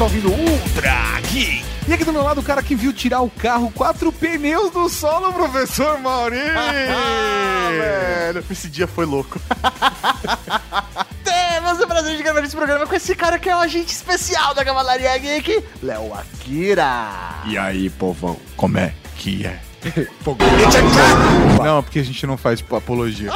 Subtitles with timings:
[0.00, 1.64] Eu sou o Tata você tá ouvindo Ultra Geek.
[1.88, 4.88] E aqui do meu lado o cara que viu tirar o carro quatro pneus do
[4.88, 6.36] solo, professor Mauri.
[7.76, 9.40] velho, esse dia foi louco.
[11.22, 14.54] Temos o prazer de gravar esse programa com esse cara que é o agente especial
[14.54, 17.42] da Cavalaria Geek, Léo Akira.
[17.46, 19.69] E aí, povão, como é que é?
[21.62, 23.30] Não, porque a gente não faz apologia.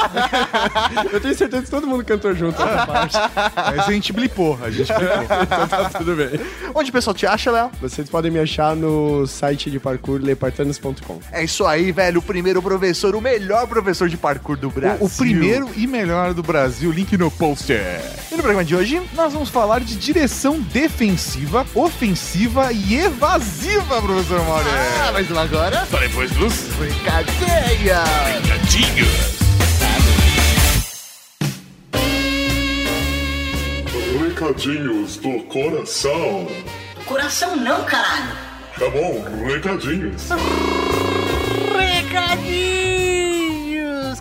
[1.11, 3.17] Eu tenho certeza que todo mundo cantou junto essa parte.
[3.55, 5.15] Mas a gente blipou, a gente blipou.
[5.45, 6.39] Então tá tudo bem.
[6.73, 7.71] Onde o pessoal te acha, Léo?
[7.81, 11.19] Vocês podem me achar no site de parkour lepartanos.com.
[11.31, 12.19] É isso aí, velho.
[12.19, 14.97] O primeiro professor, o melhor professor de parkour do Brasil.
[15.01, 18.01] O, o primeiro e melhor do Brasil, link no poster.
[18.31, 24.43] E no programa de hoje, nós vamos falar de direção defensiva, ofensiva e evasiva, professor
[24.45, 24.65] Mauro.
[24.69, 25.85] Ah, mas agora...
[25.85, 28.03] Só depois dos Brincadeira!
[28.41, 29.35] Recadinhos!
[34.19, 36.47] Recadinhos do coração.
[37.05, 38.35] Coração não, caralho.
[38.77, 40.29] Tá bom, recadinhos.
[41.71, 42.94] Recadinhos,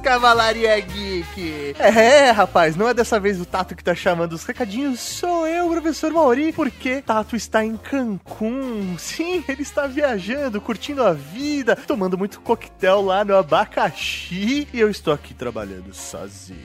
[0.05, 1.75] Cavalaria Geek.
[1.79, 5.67] É, rapaz, não é dessa vez o Tato que tá chamando os recadinhos, sou eu,
[5.71, 8.99] professor Mauri, porque Tato está em Cancún.
[8.99, 14.91] Sim, ele está viajando, curtindo a vida, tomando muito coquetel lá no abacaxi e eu
[14.91, 16.59] estou aqui trabalhando sozinho.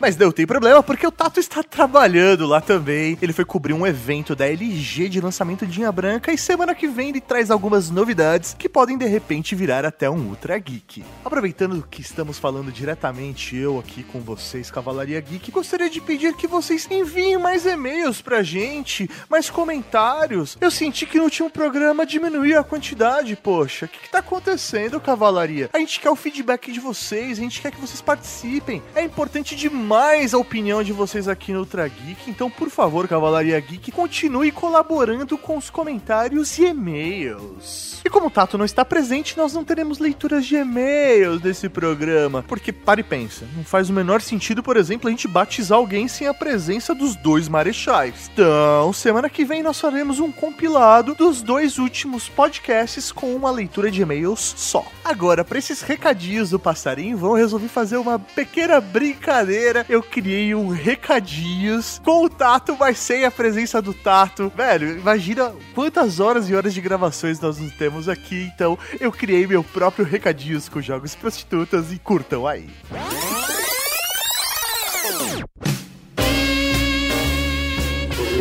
[0.00, 3.18] Mas não tem problema, porque o Tato está trabalhando lá também.
[3.20, 6.88] Ele foi cobrir um evento da LG de lançamento de Linha Branca e semana que
[6.88, 11.04] vem ele traz algumas novidades que podem de repente virar até um Ultra Geek.
[11.22, 16.46] Aproveitando que estamos falando diretamente eu aqui com vocês, Cavalaria Geek, gostaria de pedir que
[16.46, 20.56] vocês enviem mais e-mails pra gente, mais comentários.
[20.62, 23.84] Eu senti que no último programa diminuiu a quantidade, poxa.
[23.84, 25.68] O que, que tá acontecendo, Cavalaria?
[25.74, 28.82] A gente quer o feedback de vocês, a gente quer que vocês participem.
[28.94, 32.30] É importante demais mais a opinião de vocês aqui no Ultra Geek.
[32.30, 38.00] Então, por favor, Cavalaria Geek, continue colaborando com os comentários e e-mails.
[38.04, 42.44] E como o Tato não está presente, nós não teremos leituras de e-mails desse programa.
[42.46, 46.06] Porque, para e pensa, não faz o menor sentido, por exemplo, a gente batizar alguém
[46.06, 48.30] sem a presença dos dois marechais.
[48.32, 53.90] Então, semana que vem nós faremos um compilado dos dois últimos podcasts com uma leitura
[53.90, 54.86] de e-mails só.
[55.04, 60.68] Agora, para esses recadinhos do passarinho, vamos resolver fazer uma pequena brincadeira eu criei um
[60.68, 64.52] recadinhos com o Tato, mas sem a presença do Tato.
[64.54, 68.50] Velho, imagina quantas horas e horas de gravações nós não temos aqui.
[68.54, 72.68] Então, eu criei meu próprio recadinhos com jogos prostitutas e curtam aí.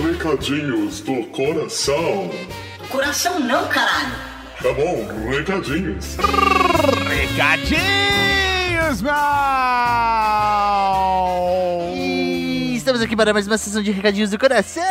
[0.01, 2.29] Recadinhos do coração.
[2.89, 4.15] Coração não, caralho.
[4.61, 6.17] Tá bom, recadinhos.
[7.07, 8.48] Recadinhos,
[9.03, 10.49] mal!
[12.99, 14.83] Estamos aqui para mais uma sessão de recadinhos do coração.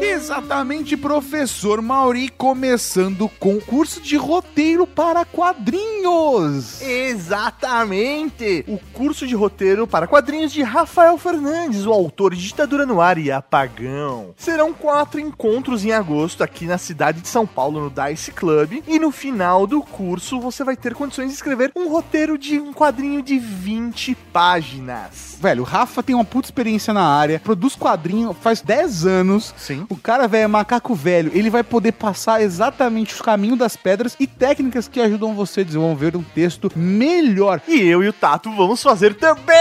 [0.00, 6.82] Exatamente, professor Mauri, começando com curso de roteiro para quadrinhos.
[6.82, 13.00] Exatamente, o curso de roteiro para quadrinhos de Rafael Fernandes, o autor de Ditadura no
[13.00, 14.34] Ar e Apagão.
[14.36, 18.98] Serão quatro encontros em agosto aqui na cidade de São Paulo, no Dice Club, e
[18.98, 23.22] no final do curso você vai ter condições de escrever um roteiro de um quadrinho
[23.22, 25.36] de 20 páginas.
[25.40, 29.54] Velho, o Rafa tem uma puta experiência na área, produz quadrinho faz 10 anos.
[29.56, 29.86] Sim.
[29.88, 31.30] O cara, velho, é macaco velho.
[31.34, 35.64] Ele vai poder passar exatamente os caminhos das pedras e técnicas que ajudam você a
[35.64, 37.60] desenvolver um texto melhor.
[37.68, 39.54] E eu e o Tato vamos fazer também!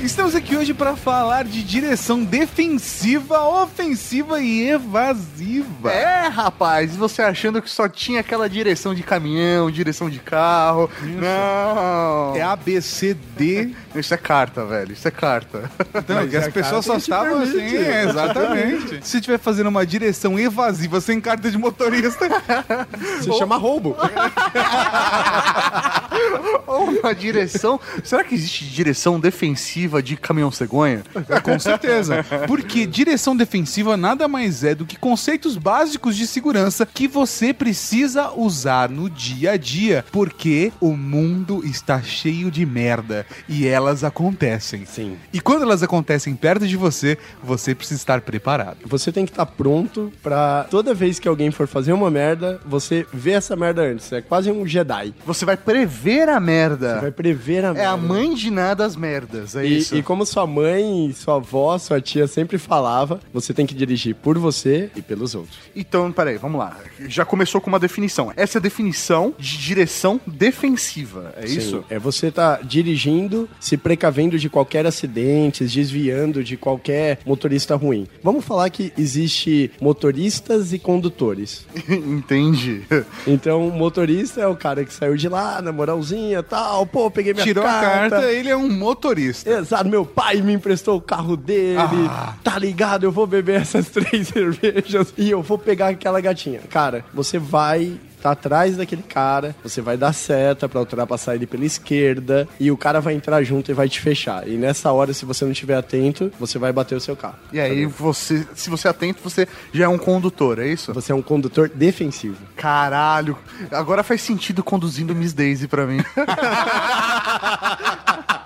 [0.00, 5.90] Estamos aqui hoje para falar de direção defensiva, ofensiva e evasiva.
[5.90, 10.90] É, rapaz, e você achando que só tinha aquela direção de caminhão, direção de carro.
[11.02, 12.36] Não.
[12.36, 13.74] É ABCD.
[14.00, 14.92] Isso é carta, velho.
[14.92, 15.70] Isso é carta.
[15.94, 19.06] Então, que as pessoas só estavam assim, é, exatamente.
[19.06, 22.28] Se estiver fazendo uma direção evasiva sem carta de motorista,
[23.22, 23.96] Se chama roubo.
[26.66, 27.80] Ou uma direção.
[28.02, 31.02] Será que existe direção defensiva de caminhão cegonha?
[31.42, 32.24] com certeza.
[32.46, 38.32] Porque direção defensiva nada mais é do que conceitos básicos de segurança que você precisa
[38.32, 44.84] usar no dia a dia, porque o mundo está cheio de merda e elas acontecem.
[44.84, 45.16] Sim.
[45.32, 48.78] E quando elas acontecem perto de você, você precisa estar preparado.
[48.84, 53.06] Você tem que estar pronto pra toda vez que alguém for fazer uma merda, você
[53.12, 54.12] ver essa merda antes.
[54.12, 55.14] É quase um Jedi.
[55.26, 56.94] Você vai prever a merda.
[56.96, 57.82] Você vai prever a merda.
[57.82, 59.96] É a mãe de nada as merdas, é E, isso.
[59.96, 64.38] e como sua mãe, sua avó, sua tia sempre falava, você tem que dirigir por
[64.38, 65.58] você e pelos outros.
[65.74, 66.76] Então, peraí, vamos lá.
[67.08, 68.32] Já começou com uma definição.
[68.36, 71.84] Essa é a definição de direção defensiva, é Sim, isso?
[71.88, 78.08] É você tá dirigindo, se precavendo de qualquer acidente, desviando de qualquer motorista ruim.
[78.22, 81.66] Vamos falar que existe motoristas e condutores.
[81.88, 82.82] Entendi.
[83.26, 87.34] Então, o motorista é o cara que saiu de lá, na moralzinha, tal, pô, peguei
[87.34, 88.16] minha Tirou a carta.
[88.16, 89.50] carta, ele é um motorista.
[89.50, 91.78] Exato, meu pai me emprestou o carro dele.
[91.78, 92.34] Ah.
[92.42, 93.04] Tá ligado?
[93.04, 96.60] Eu vou beber essas três cervejas e eu vou pegar aquela gatinha.
[96.70, 101.64] Cara, você vai tá atrás daquele cara, você vai dar seta pra ultrapassar ele pela
[101.64, 104.48] esquerda e o cara vai entrar junto e vai te fechar.
[104.48, 107.36] E nessa hora, se você não estiver atento, você vai bater o seu carro.
[107.52, 110.92] E aí, você, se você é atento, você já é um condutor, é isso?
[110.92, 112.36] Você é um condutor defensivo.
[112.56, 113.36] Caralho.
[113.70, 115.98] Agora faz sentido conduzindo Miss Daisy pra mim.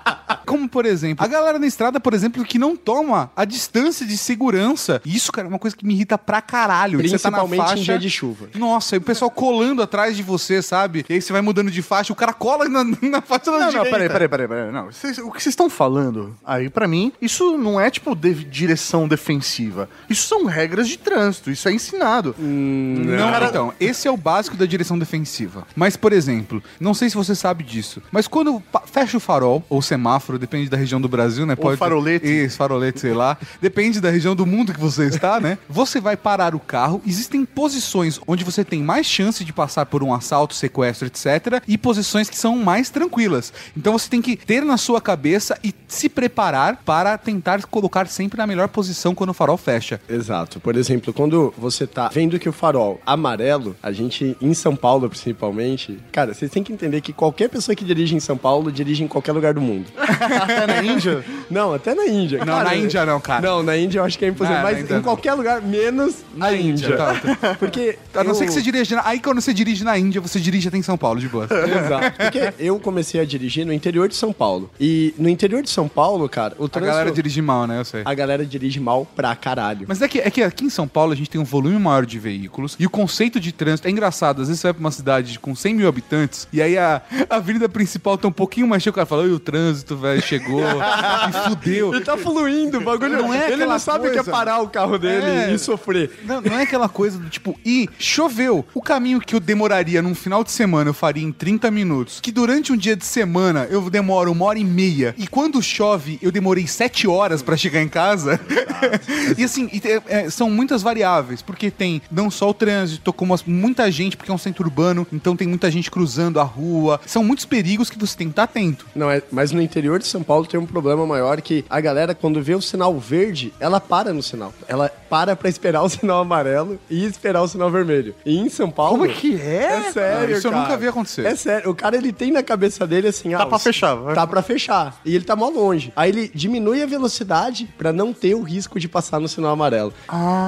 [0.53, 4.17] Como, por exemplo, a galera na estrada, por exemplo, que não toma a distância de
[4.17, 5.01] segurança.
[5.05, 6.99] Isso, cara, é uma coisa que me irrita pra caralho.
[7.01, 8.49] Você tá na Principalmente em faixa, dia de chuva.
[8.55, 11.05] Nossa, e o pessoal colando atrás de você, sabe?
[11.09, 13.59] E aí você vai mudando de faixa, o cara cola na, na faixa da Não,
[13.59, 13.89] não, direita.
[13.89, 14.71] peraí, peraí, peraí, peraí.
[14.71, 18.43] Não, Vocês- o que vocês estão falando aí, pra mim, isso não é tipo de-
[18.45, 19.89] direção defensiva.
[20.09, 22.35] Isso são regras de trânsito, isso é ensinado.
[22.39, 25.65] Não, Cara- então, esse é o básico da direção defensiva.
[25.75, 29.81] Mas, por exemplo, não sei se você sabe disso, mas quando fecha o farol, ou
[29.81, 31.55] semáforo, depende da região do Brasil, né?
[31.57, 32.27] Ou farolete.
[32.27, 33.37] Isso, farolete, sei lá.
[33.61, 35.57] Depende da região do mundo que você está, né?
[35.69, 40.03] Você vai parar o carro, existem posições onde você tem mais chance de passar por
[40.03, 41.63] um assalto, sequestro, etc.
[41.65, 43.53] E posições que são mais tranquilas.
[43.75, 48.37] Então você tem que ter na sua cabeça e se preparar para tentar colocar sempre
[48.37, 50.01] na melhor posição quando o farol fecha.
[50.09, 50.59] Exato.
[50.59, 55.09] Por exemplo, quando você tá vendo que o farol amarelo, a gente, em São Paulo
[55.09, 59.03] principalmente, cara, vocês têm que entender que qualquer pessoa que dirige em São Paulo dirige
[59.03, 59.85] em qualquer lugar do mundo.
[60.41, 61.23] Até na Índia.
[61.49, 62.39] Não, até na Índia.
[62.39, 63.41] Não, Cara, na Índia não, cara.
[63.47, 65.03] Não, na Índia eu acho que é impossível, Ah, mas Índia em não.
[65.03, 66.95] qualquer lugar, menos na, Índia.
[66.97, 67.55] tá, tá.
[67.59, 67.97] Porque.
[68.13, 68.95] A não eu- ser que você dirige.
[68.95, 71.45] na- Aí quando você dirige na Índia, você dirige até em São Paulo, de boa.
[71.51, 72.17] Exato.
[72.17, 74.69] Porque eu comecei a dirigir no interior de São Paulo.
[74.79, 76.93] E no interior de São Paulo, cara, o A trânsito.
[76.95, 77.79] galera dirige mal, né?
[77.79, 78.01] Eu sei.
[78.05, 79.85] a galera dirige mal pra caralho.
[79.87, 82.05] Mas é que, é que aqui em São Paulo a gente tem um volume maior
[82.05, 84.41] de veículos e o conceito de trânsito é engraçado.
[84.41, 87.35] Às vezes você vai pra uma cidade com 100 mil habitantes e aí a, a
[87.35, 88.91] avenida principal tá um pouquinho mais cheia.
[88.91, 91.93] O cara fala: Oi, o trânsito, velho, chegou e fudeu.
[91.93, 93.17] Ele tá fluindo, o bagulho.
[93.17, 95.53] Não é Ele não sabe o que é parar o carro dele É.
[95.53, 96.11] e sofrer.
[96.25, 98.65] Não, não é aquela coisa do tipo, e choveu.
[98.73, 102.19] O caminho que eu demoraria num final de semana eu faria em 30 minutos.
[102.21, 105.13] Que durante um dia de semana eu demoro uma hora e meia.
[105.17, 108.39] E quando chove eu demorei 7 horas pra chegar em casa.
[109.37, 111.41] e assim, e é, são muitas variáveis.
[111.41, 115.05] Porque tem não só o trânsito, como as- muita gente, porque é um centro urbano,
[115.11, 116.99] então tem muita gente cruzando a rua.
[117.05, 118.85] São muitos perigos que você tem que estar atento.
[118.95, 122.13] Não, é, mas no interior de São Paulo tem um problema maior que a galera,
[122.13, 124.53] quando vê o sinal verde, ela para no sinal.
[124.67, 128.15] Ela para pra esperar o sinal amarelo e esperar o sinal vermelho.
[128.25, 128.99] E em São Paulo...
[128.99, 129.87] Como que é?
[129.87, 130.63] É sério, Isso eu cara.
[130.63, 131.25] nunca vi acontecer.
[131.25, 131.69] É sério.
[131.69, 133.31] O cara, ele tem na cabeça dele assim...
[133.31, 134.15] Tá pra fechar, vai.
[134.15, 134.99] Tá pra fechar.
[135.05, 135.91] E ele tá mó longe.
[135.95, 139.93] Aí ele diminui a velocidade pra não ter o risco de passar no sinal amarelo.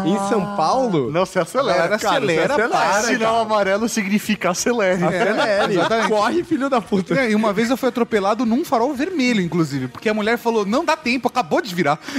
[0.06, 1.12] em São Paulo...
[1.12, 1.76] Não, você acelera.
[1.76, 5.04] Cara, acelera, acelera, para, Sinal amarelo significa acelere.
[5.04, 5.74] Acelere.
[5.86, 6.10] exatamente.
[6.10, 7.14] Corre, filho da puta.
[7.20, 10.66] É, e uma vez eu fui atropelado num farol vermelho, inclusive, porque a mulher falou:
[10.66, 12.00] não dá tempo, acabou de virar.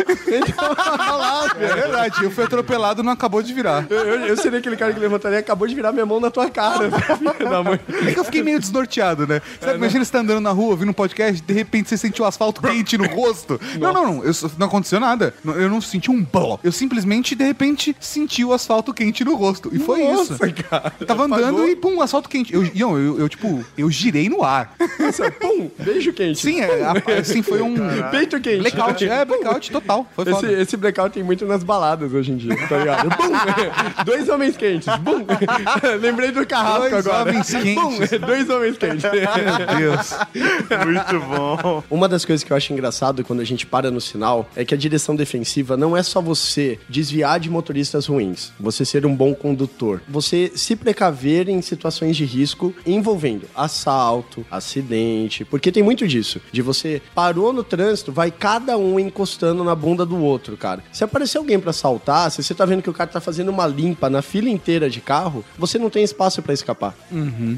[1.59, 3.87] é verdade, eu fui atropelado não acabou de virar.
[3.89, 6.31] Eu, eu, eu seria aquele cara que levantaria e acabou de virar minha mão na
[6.31, 6.89] tua cara,
[7.39, 7.81] da mãe.
[8.07, 9.41] É que eu fiquei meio desnorteado, né?
[9.61, 12.29] Sabe, imagina você tá andando na rua, ouvindo um podcast, de repente você sentiu o
[12.29, 13.61] asfalto quente no rosto.
[13.77, 14.25] Não, não, não.
[14.25, 15.35] eu não aconteceu nada.
[15.45, 16.59] Eu não senti um bló.
[16.65, 19.71] Eu simplesmente, de repente, senti o asfalto quente no rosto.
[19.73, 20.55] E foi Nossa, isso.
[20.69, 20.93] cara.
[20.99, 21.69] Eu tava andando Apagou.
[21.69, 22.55] e, pum, asfalto quente.
[22.55, 24.75] Eu, eu, eu, tipo, eu girei no ar.
[24.99, 26.41] Nossa, pum, beijo quente.
[26.41, 27.75] Sim, é, a- assim, foi um
[28.11, 28.61] Peito quente.
[28.61, 29.09] blackout.
[29.09, 30.07] É, blackout total.
[30.15, 30.53] Foi Esse, foda.
[30.63, 33.09] esse blackout tem muito nas baladas hoje em dia, tá ligado?
[33.11, 33.33] Bum!
[34.05, 34.89] Dois homens quentes.
[34.99, 35.25] Bum!
[36.01, 37.31] Lembrei do carrasco Dois agora.
[37.31, 37.75] homens quentes.
[37.75, 37.99] Bum!
[38.27, 39.03] Dois homens quentes.
[39.05, 40.15] Meu Deus.
[40.35, 41.83] Muito bom.
[41.91, 44.75] Uma das coisas que eu acho engraçado quando a gente para no sinal é que
[44.75, 49.35] a direção defensiva não é só você desviar de motoristas ruins, você ser um bom
[49.35, 56.41] condutor, você se precaver em situações de risco envolvendo assalto, acidente, porque tem muito disso,
[56.53, 60.83] de você parou no trânsito, vai cada um encostando na bunda do outro, cara.
[60.93, 63.67] Se aparecer alguém pra assaltar, se você tá vendo que o cara tá fazendo uma
[63.67, 66.95] limpa na fila inteira de carro, você não tem espaço pra escapar.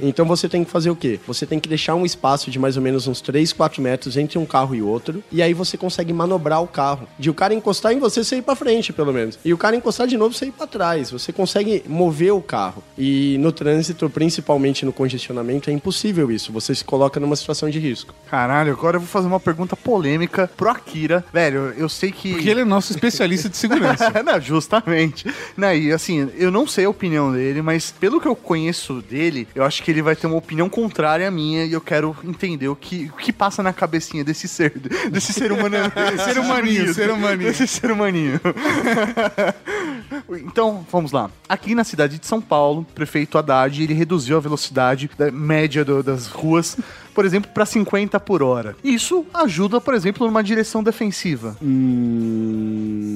[0.02, 1.18] Então você tem que fazer o quê?
[1.26, 4.38] Você tem que deixar um espaço de mais ou menos uns 3, 4 metros entre
[4.38, 7.08] um carro e outro, e aí você consegue manobrar o carro.
[7.18, 9.38] De o cara encostar em você, você ir pra frente, pelo menos.
[9.44, 11.10] E o cara encostar de novo, você ir pra trás.
[11.10, 12.82] Você consegue mover o carro.
[12.96, 16.52] E no trânsito, principalmente no congestionamento, é impossível isso.
[16.52, 18.14] Você se coloca numa situação de risco.
[18.30, 21.24] Caralho, agora eu vou fazer uma pergunta polêmica pro Akira.
[21.32, 22.32] Velho, eu sei que.
[22.32, 24.10] Porque ele é nosso especialista de segurança.
[24.24, 25.26] não, justamente.
[25.56, 29.48] Né, e assim, eu não sei a opinião dele, mas pelo que eu conheço dele,
[29.54, 32.68] eu acho que ele vai ter uma opinião contrária à minha e eu quero entender
[32.68, 34.72] o que, o que passa na cabecinha desse ser,
[35.10, 35.76] desse ser humano.
[36.24, 37.48] Ser humaninho, ser humaninho.
[37.50, 38.40] Desse ser humaninho.
[40.30, 41.30] então, vamos lá.
[41.48, 45.84] Aqui na cidade de São Paulo, o prefeito Haddad, ele reduziu a velocidade da média
[45.84, 46.76] do- das ruas,
[47.18, 48.76] por exemplo, para 50 por hora.
[48.84, 51.56] Isso ajuda, por exemplo, numa direção defensiva.
[51.60, 53.10] Hum,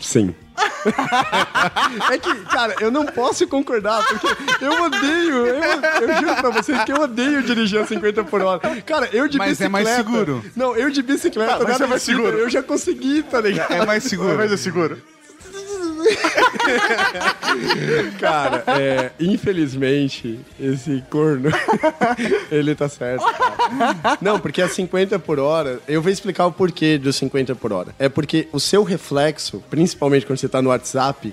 [0.00, 0.34] sim.
[2.10, 4.28] é que, cara, eu não posso concordar, porque
[4.64, 5.62] eu odeio, eu,
[6.00, 8.80] eu juro pra vocês que eu odeio dirigir a 50 por hora.
[8.80, 9.84] Cara, eu de Mas é bicicleta...
[9.84, 10.42] mais seguro.
[10.56, 12.24] Não, eu de bicicleta, Ah, mas nada é mais seguro.
[12.28, 12.44] seguro.
[12.44, 13.74] Eu já consegui, tá ligado?
[13.74, 14.38] É mais seguro.
[14.38, 15.02] Mas é seguro.
[18.18, 21.50] Cara, é, infelizmente, esse corno,
[22.50, 23.24] ele tá certo.
[23.24, 24.18] cara.
[24.20, 27.94] Não, porque a 50 por hora, eu vou explicar o porquê do 50 por hora.
[27.98, 31.32] É porque o seu reflexo, principalmente quando você tá no WhatsApp,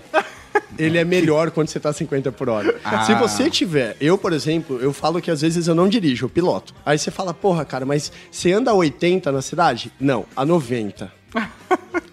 [0.77, 2.75] ele é melhor quando você tá a 50 por hora.
[3.05, 6.29] Se você tiver, eu, por exemplo, eu falo que às vezes eu não dirijo, eu
[6.29, 6.73] piloto.
[6.85, 9.91] Aí você fala, porra, cara, mas você anda a 80 na cidade?
[9.99, 11.11] Não, a 90.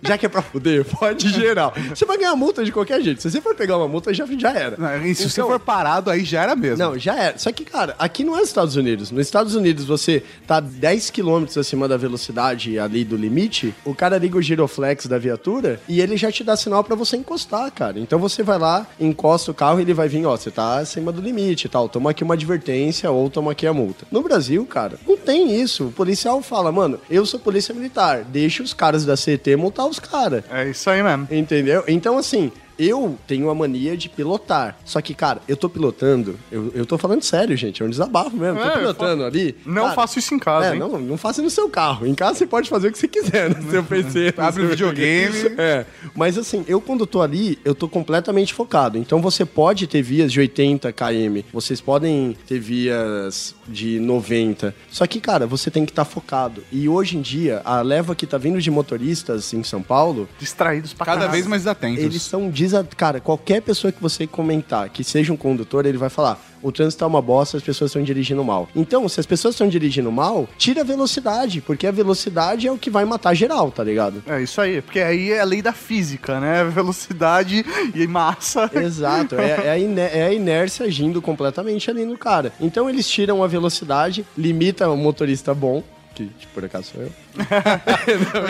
[0.02, 1.74] Já que é pra fuder, pode geral.
[1.90, 3.20] Você vai ganhar multa de qualquer jeito.
[3.20, 4.76] Se você for pegar uma multa, já, já era.
[4.78, 6.78] Não, E se você Então- for parado, aí já era mesmo.
[6.78, 7.38] Não, já era.
[7.38, 9.10] Só que, cara, aqui não é os Estados Unidos.
[9.10, 14.16] Nos Estados Unidos, você tá 10 km acima da velocidade ali do limite, o cara
[14.16, 18.00] liga o giroflex da viatura e ele já te dá sinal pra você encostar, cara.
[18.00, 21.12] Então você vai lá, encosta o carro e ele vai vir, ó, você tá acima
[21.12, 21.88] do limite e tal.
[21.90, 24.06] Toma aqui uma advertência ou toma aqui a multa.
[24.10, 25.88] No Brasil, cara, não tem isso.
[25.88, 29.98] O policial fala, mano, eu sou polícia militar, deixa os caras da CT multar os
[29.98, 30.44] caras.
[30.50, 31.28] É isso aí mesmo.
[31.30, 31.84] Entendeu?
[31.88, 34.78] Então, assim, eu tenho a mania de pilotar.
[34.84, 36.38] Só que, cara, eu tô pilotando.
[36.50, 37.82] Eu, eu tô falando sério, gente.
[37.82, 38.58] É um desabafo mesmo.
[38.60, 39.54] É, tô pilotando ali.
[39.66, 40.78] Não cara, faço isso em casa, É, hein?
[40.78, 42.06] não, não faça no seu carro.
[42.06, 44.34] Em casa você pode fazer o que você quiser no seu PC.
[44.38, 45.54] Abre o videogame.
[45.58, 45.84] É.
[46.14, 48.96] Mas assim, eu quando tô ali, eu tô completamente focado.
[48.98, 51.40] Então você pode ter vias de 80 km.
[51.52, 54.74] Vocês podem ter vias de 90.
[54.90, 56.62] Só que, cara, você tem que estar focado.
[56.72, 60.92] E hoje em dia, a leva que tá vindo de motoristas em São Paulo, Distraídos
[60.92, 61.32] pra Cada caralho.
[61.32, 62.02] vez mais atentos.
[62.02, 62.88] eles são desa...
[62.96, 67.00] Cara, qualquer pessoa que você comentar que seja um condutor, ele vai falar: o trânsito
[67.00, 68.68] tá uma bosta, as pessoas estão dirigindo mal.
[68.74, 72.78] Então, se as pessoas estão dirigindo mal, tira a velocidade, porque a velocidade é o
[72.78, 74.22] que vai matar geral, tá ligado?
[74.26, 76.64] É isso aí, porque aí é a lei da física, né?
[76.70, 78.70] Velocidade e massa.
[78.74, 82.52] Exato, é, é a iné- é a inércia agindo completamente ali no cara.
[82.60, 85.82] Então eles tiram a velocidade, limita o motorista bom,
[86.26, 87.10] que tipo, por acaso sou eu.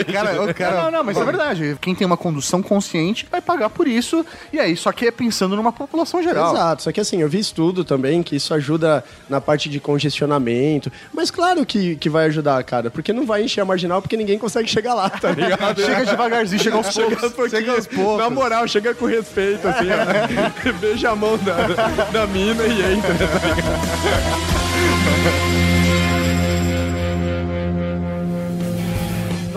[0.01, 1.77] O cara, o cara- não, não, mas é verdade.
[1.79, 4.25] Quem tem uma condução consciente vai pagar por isso.
[4.51, 6.53] E aí, só que é pensando numa população geral.
[6.53, 10.91] Exato, só que assim, eu vi estudo também que isso ajuda na parte de congestionamento.
[11.13, 14.37] Mas claro que, que vai ajudar, cara, porque não vai encher a marginal porque ninguém
[14.39, 15.81] consegue chegar lá, tá ligado?
[15.85, 17.33] Chega devagarzinho, chega aos Chega poucos.
[17.33, 17.51] pouquinhos.
[17.51, 18.17] Chega aos poucos.
[18.17, 20.71] Na moral, chega com respeito, assim, ó.
[20.81, 21.67] beija a mão da,
[22.11, 23.15] da mina e entra.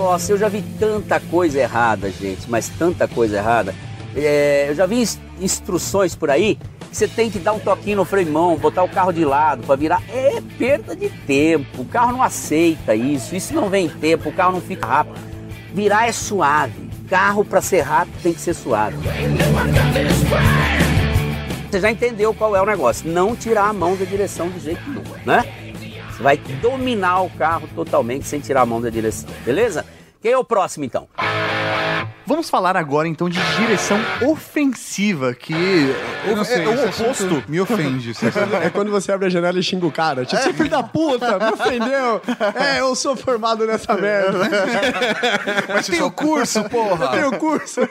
[0.05, 3.75] Nossa, eu já vi tanta coisa errada, gente, mas tanta coisa errada.
[4.15, 6.57] É, eu já vi ins- instruções por aí
[6.91, 9.63] que você tem que dar um toquinho no freio mão, botar o carro de lado
[9.67, 10.03] para virar.
[10.11, 11.81] É perda de tempo.
[11.81, 13.35] O carro não aceita isso.
[13.35, 14.29] Isso não vem em tempo.
[14.29, 15.17] O carro não fica rápido.
[15.73, 16.91] Virar é suave.
[17.09, 18.99] Carro para ser rápido tem que ser suave.
[21.71, 23.09] Você já entendeu qual é o negócio?
[23.11, 25.43] Não tirar a mão da direção de jeito nenhum, né?
[26.15, 29.85] Você vai dominar o carro totalmente sem tirar a mão da direção, beleza?
[30.25, 31.07] Quem é o próximo então?
[32.27, 35.53] Vamos falar agora então de direção ofensiva, que
[36.27, 37.45] Eu não é, sei, é o oposto.
[37.47, 38.13] Me ofende.
[38.13, 38.57] assunto.
[38.63, 40.25] É quando você abre a janela e xinga o cara.
[40.25, 42.23] Tipo, você filho da puta, me ofendeu.
[42.55, 44.49] É, eu sou formado nessa merda.
[45.69, 47.05] Mas tem o curso, porra!
[47.05, 47.83] Eu tenho curso.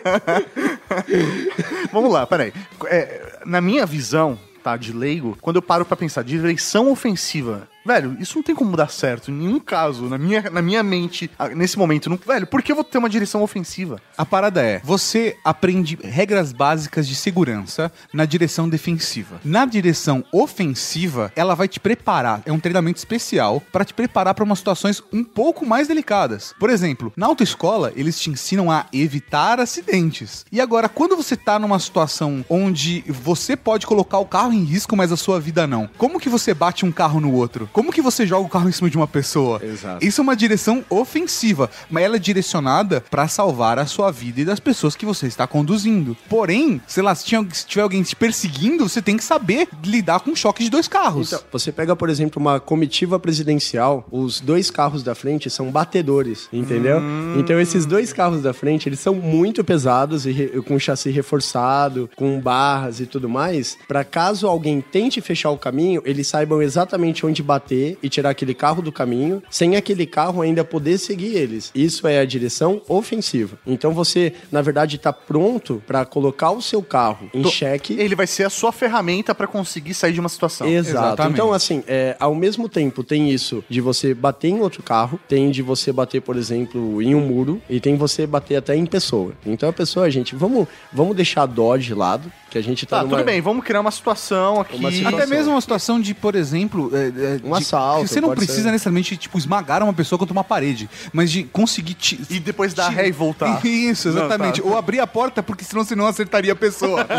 [1.92, 2.52] Vamos lá, peraí.
[2.88, 8.16] É, na minha visão, tá, de leigo, quando eu paro pra pensar direção ofensiva, velho,
[8.20, 11.78] isso não tem como dar certo em nenhum caso, na minha, na minha mente, nesse
[11.78, 12.10] momento.
[12.10, 14.02] Não, velho, por que eu vou ter uma direção ofensiva?
[14.18, 19.40] A parada é, você aprende regras básicas de segurança na direção defensiva.
[19.44, 24.44] Na direção ofensiva, ela vai te preparar, é um treinamento especial para te preparar para
[24.44, 26.54] umas situações um pouco mais delicadas.
[26.60, 30.46] Por exemplo, na autoescola, eles te ensinam a evitar acidentes.
[30.52, 34.96] E agora, quando você tá numa situação onde você pode colocar o carro em risco,
[34.96, 37.68] mas a sua vida não, como que você bate um carro no outro?
[37.74, 39.60] Como que você joga o carro em cima de uma pessoa?
[39.64, 40.06] Exato.
[40.06, 44.46] Isso é uma direção ofensiva, mas ela é direcionada pra salvar a sua vida e
[44.46, 46.16] das pessoas que você está conduzindo.
[46.30, 50.20] Porém, sei lá, se, tinha- se tiver alguém te perseguindo, você tem que saber lidar
[50.20, 51.34] com um choque de dois carros.
[51.34, 56.48] Então, você pega, por exemplo, uma comitiva presidencial, os dois carros da frente são batedores,
[56.54, 57.02] entendeu?
[57.38, 62.40] Então esses dois carros da frente, eles são muito pesados e com chassi reforçado, com
[62.40, 67.42] barras e tudo mais, Pra caso alguém tente fechar o caminho, eles saibam exatamente onde
[67.42, 71.72] bater e tirar aquele carro do caminho, sem aquele carro ainda poder seguir eles.
[71.74, 73.58] Isso é a direção ofensiva.
[73.66, 77.94] Então você, na verdade, tá pronto pra colocar o seu carro em Tô- xeque.
[78.00, 80.68] Ele vai ser a sua ferramenta pra conseguir sair de uma situação.
[80.68, 80.98] Exato.
[81.14, 81.34] Exatamente.
[81.34, 85.52] Então, assim, é, ao mesmo tempo tem isso de você bater em outro carro, tem
[85.52, 89.34] de você bater, por exemplo, em um muro, e tem você bater até em pessoa.
[89.46, 92.98] Então a pessoa, gente, vamos, vamos deixar a dó de lado, que a gente tá,
[92.98, 93.18] Tá, numa...
[93.18, 94.78] tudo bem, vamos criar uma situação aqui.
[94.78, 95.18] Uma situação.
[95.18, 98.62] Até mesmo uma situação de, por exemplo, é, é, Um de- assalto, Você não precisa
[98.64, 98.72] ser.
[98.72, 102.90] necessariamente, tipo, esmagar uma pessoa contra uma parede, mas de conseguir te, E depois dar
[102.90, 103.60] te- ré e voltar.
[103.66, 104.62] Isso, Não, exatamente.
[104.62, 104.68] tá.
[104.68, 107.08] Ou abrir a porta, porque senão você não acertaria a pessoa.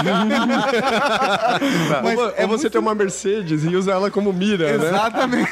[2.03, 4.89] Mas Ou, é ou você muito- tem uma Mercedes e usa ela como mira, né?
[4.89, 5.51] Exatamente.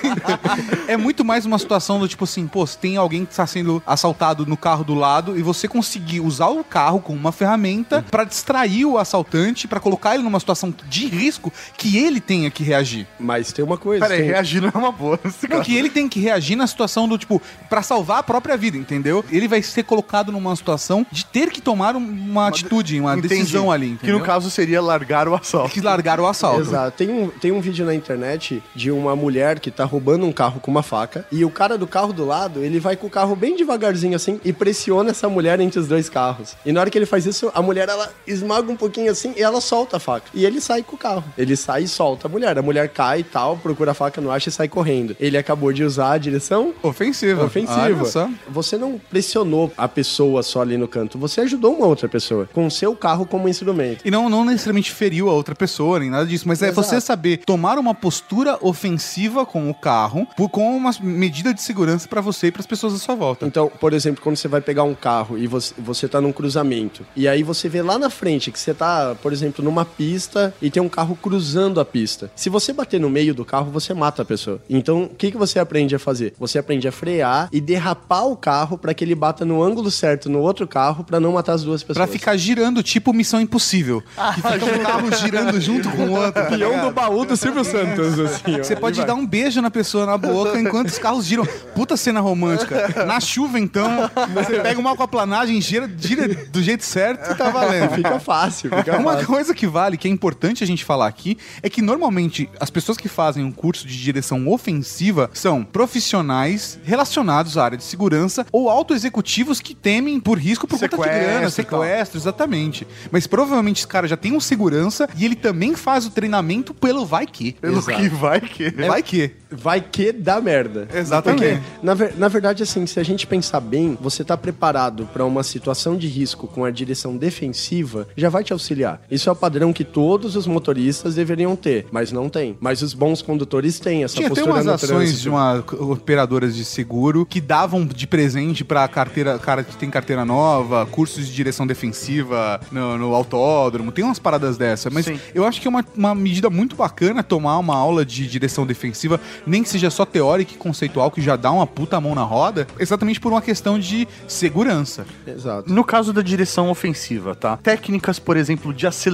[0.87, 3.83] é muito mais uma situação do tipo assim, pô, se tem alguém que está sendo
[3.87, 8.25] assaltado no carro do lado e você conseguir usar o carro como uma ferramenta pra
[8.25, 13.07] distrair o assaltante, pra colocar ele numa situação de risco que ele tenha que reagir.
[13.19, 14.05] Mas tem uma coisa.
[14.05, 15.19] Peraí, tem- reagir não é uma boa.
[15.25, 15.63] nesse Não, caso.
[15.65, 19.25] que ele tem que reagir na situação do tipo, pra salvar a própria vida, entendeu?
[19.31, 23.29] Ele vai ser colocado numa situação de ter que tomar um- uma atitude, uma Entendi.
[23.29, 24.19] decisão ali, Que entendeu?
[24.19, 25.71] no caso seria largar o assalto.
[25.73, 26.61] que largar o assalto.
[26.61, 26.95] Exato.
[26.99, 30.61] Tem um, tem um vídeo na internet de uma mulher que tá roubando um carro
[30.61, 33.35] com uma faca e o cara do carro do lado, ele vai com o carro
[33.35, 36.55] bem devagarzinho assim e pressiona essa mulher entre os dois carros.
[36.67, 39.43] E na hora que ele faz isso, a mulher ela esmaga um pouquinho assim e
[39.43, 40.27] ela solta a faca.
[40.35, 41.25] E ele sai com o carro.
[41.37, 42.59] Ele sai e solta a mulher.
[42.59, 45.17] A mulher cai e tal, procura a faca, não acha e sai correndo.
[45.19, 47.45] Ele acabou de usar a direção Ofensiva.
[47.45, 48.05] ofensiva.
[48.05, 48.29] Só.
[48.49, 52.67] Você não pressionou a pessoa só ali no canto, você ajudou uma outra pessoa com
[52.67, 54.03] o seu carro como instrumento.
[54.05, 56.87] E não, não necessariamente feriu a outra pessoa, nem nada disso, mas é Exato.
[56.87, 62.09] você saber tomar uma postura ofensiva com o carro, por, com uma medida de segurança
[62.09, 63.47] pra você e pras pessoas à sua volta.
[63.47, 67.05] Então, por exemplo, quando você vai pegar um carro e você, você tá num cruzamento,
[67.15, 70.71] e aí você vê lá na frente que você tá, por exemplo, numa pista e
[70.71, 72.31] tem um carro cruzando a pista.
[72.37, 74.61] Se você bater no meio do carro, você mata a pessoa.
[74.71, 76.33] Então, o que, que você aprende a fazer?
[76.39, 80.31] Você aprende a frear e derrapar o carro para que ele bata no ângulo certo
[80.31, 81.97] no outro carro para não matar as duas pessoas.
[82.07, 84.03] Pra ficar girando, tipo Missão Impossível.
[84.35, 86.33] Que fica um carro girando junto com o outro.
[86.33, 86.87] tá ligado?
[86.87, 88.61] do baú do Silvio Santos, assim.
[88.61, 88.63] ó.
[88.63, 91.45] Você pode dar um beijo na pessoa na boca enquanto os carros giram.
[91.75, 93.05] Puta cena romântica.
[93.07, 97.91] Na chuva, então, você pega uma aquaplanagem, gira, gira do jeito certo e tá valendo.
[97.95, 99.27] Fica fácil, fica Uma fácil.
[99.33, 102.99] Coisa que vale, que é importante a gente falar aqui, é que normalmente as pessoas
[102.99, 108.69] que fazem um curso de direção ofensiva são profissionais relacionados à área de segurança ou
[108.69, 112.87] auto-executivos que temem por risco por conta de grana, Sequestro sequestro, exatamente.
[113.11, 117.07] Mas provavelmente esse cara já tem um segurança e ele também faz o treinamento pelo
[117.07, 117.53] vai que.
[117.55, 117.99] Pelo Exato.
[117.99, 118.71] que vai que.
[118.71, 119.31] Vai que.
[119.51, 120.87] vai que dá merda.
[120.93, 121.41] Exatamente.
[121.43, 125.25] Porque, na, ver- na verdade, assim, se a gente pensar bem, você tá preparado pra
[125.25, 129.01] uma situação de risco com a direção defensiva, já vai te auxiliar.
[129.11, 132.57] Isso é o padrão que todos os motoristas deveriam ter, mas não tem.
[132.61, 135.21] Mas os bons condutores têm essa Tinha até postura umas no ações trânsito.
[135.21, 140.25] de uma operadoras de seguro que davam de presente pra carteira, cara que tem carteira
[140.25, 145.19] nova, cursos de direção defensiva no, no autódromo, tem umas paradas dessa, mas Sim.
[145.35, 149.21] eu acho que é uma, uma medida muito bacana tomar uma aula de direção defensiva,
[149.47, 152.67] nem que seja só teórica e conceitual, que já dá uma puta mão na roda,
[152.79, 155.07] exatamente por uma questão de segurança.
[155.27, 155.73] Exato.
[155.73, 157.57] No caso da direção ofensiva, tá?
[157.57, 159.12] Técnicas, por exemplo, de aceleração,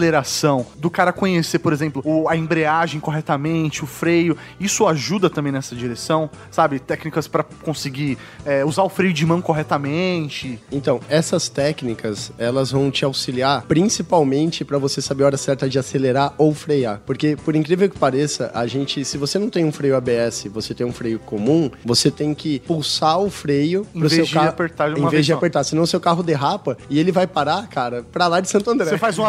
[0.77, 5.75] do cara conhecer, por exemplo, o- a embreagem corretamente, o freio, isso ajuda também nessa
[5.75, 6.79] direção, sabe?
[6.79, 10.59] Técnicas pra conseguir é, usar o freio de mão corretamente.
[10.71, 15.79] Então, essas técnicas, elas vão te auxiliar principalmente pra você saber a hora certa de
[15.79, 17.01] acelerar ou frear.
[17.07, 20.75] Porque, por incrível que pareça, a gente, se você não tem um freio ABS, você
[20.75, 24.35] tem um freio comum, você tem que pulsar o freio Em pro vez seu de
[24.35, 24.49] carro.
[24.49, 25.39] apertar em vez de só.
[25.39, 28.71] apertar, senão o seu carro derrapa e ele vai parar, cara, pra lá de Santo
[28.71, 28.87] André.
[28.91, 29.27] Você faz um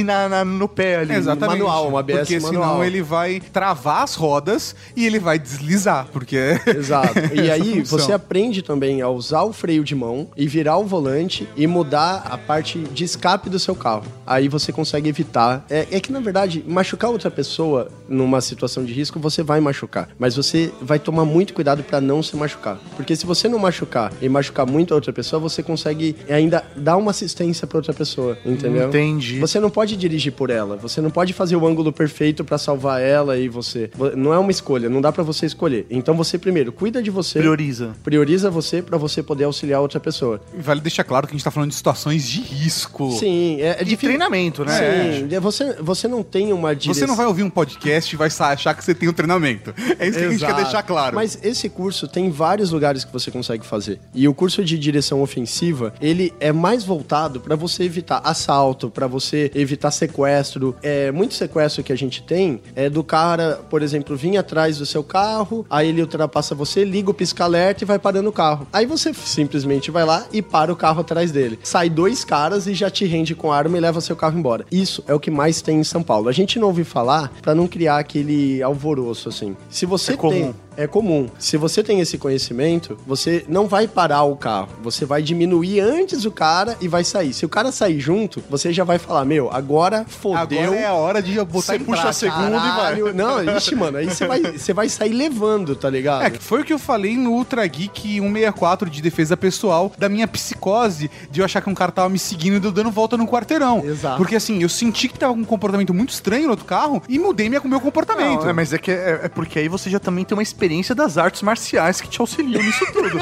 [0.00, 1.14] ABS na, na- no pé ali.
[1.14, 1.58] Exatamente.
[1.58, 2.84] manual, uma ABS porque senão manual.
[2.84, 7.14] ele vai travar as rodas e ele vai deslizar, porque é Exato.
[7.34, 11.48] E aí você aprende também a usar o freio de mão e virar o volante
[11.56, 14.04] e mudar a parte de escape do seu carro.
[14.26, 15.64] Aí você consegue evitar.
[15.70, 20.08] É, é que na verdade, machucar outra pessoa numa situação de risco, você vai machucar.
[20.18, 22.78] Mas você vai tomar muito cuidado pra não se machucar.
[22.96, 26.96] Porque se você não machucar e machucar muito a outra pessoa, você consegue ainda dar
[26.96, 28.88] uma assistência pra outra pessoa, entendeu?
[28.88, 29.38] Entendi.
[29.38, 33.00] Você não pode dirigir por ela, você não pode fazer o ângulo perfeito pra salvar
[33.00, 33.90] ela e você.
[34.16, 35.86] Não é uma escolha, não dá pra você escolher.
[35.90, 37.92] Então você primeiro cuida de você, Prioriza.
[38.02, 40.40] prioriza você pra você poder auxiliar outra pessoa.
[40.58, 43.10] vale deixar claro que a gente tá falando de situações de risco.
[43.12, 44.72] Sim, é, é De treinamento, né?
[44.76, 47.00] Sim, é, você, você não tem uma direção.
[47.00, 49.74] Você não vai ouvir um podcast e vai achar que você tem um treinamento.
[49.98, 51.14] É isso que a gente quer deixar claro.
[51.14, 53.98] Mas esse curso tem vários lugares que você consegue fazer.
[54.14, 59.06] E o curso de direção ofensiva, ele é mais voltado pra você evitar assalto, pra
[59.06, 60.74] você evitar sequestro.
[60.82, 64.86] É, muito sequestro que a gente tem é do cara, por exemplo, vir atrás do
[64.86, 68.66] seu carro, aí ele ultrapassa você, liga o pisca-alerta e vai parando o carro.
[68.72, 71.58] Aí você simplesmente vai lá e para o carro atrás dele.
[71.62, 74.64] Sai dois caras e já te rende com arma e leva seu carro embora.
[74.70, 76.28] Isso é o que mais tem em São Paulo.
[76.28, 79.56] A gente não ouve falar pra não criar aquele alvoroço assim.
[79.70, 80.32] Se você É comum.
[80.52, 81.28] tem é comum.
[81.40, 84.68] Se você tem esse conhecimento, você não vai parar o carro.
[84.80, 87.34] Você vai diminuir antes o cara e vai sair.
[87.34, 90.62] Se o cara sair junto, você já vai falar: Meu, agora fodeu.
[90.62, 93.12] Agora é a hora de botar Você em puxa a segunda e vai.
[93.12, 96.22] Não, ixi, mano, aí você vai, você vai sair levando, tá ligado?
[96.22, 100.08] É, que foi o que eu falei no Ultra Geek 164 de defesa pessoal, da
[100.08, 103.16] minha psicose de eu achar que um cara tava me seguindo e eu dando volta
[103.16, 103.84] no quarteirão.
[103.84, 104.16] Exato.
[104.16, 107.18] Porque assim, eu senti que tava com um comportamento muito estranho no outro carro e
[107.18, 108.42] mudei minha, meu comportamento.
[108.42, 110.67] Não, é, mas é que é, é porque aí você já também tem uma experiência
[110.94, 113.18] das artes marciais que te auxiliam nisso tudo.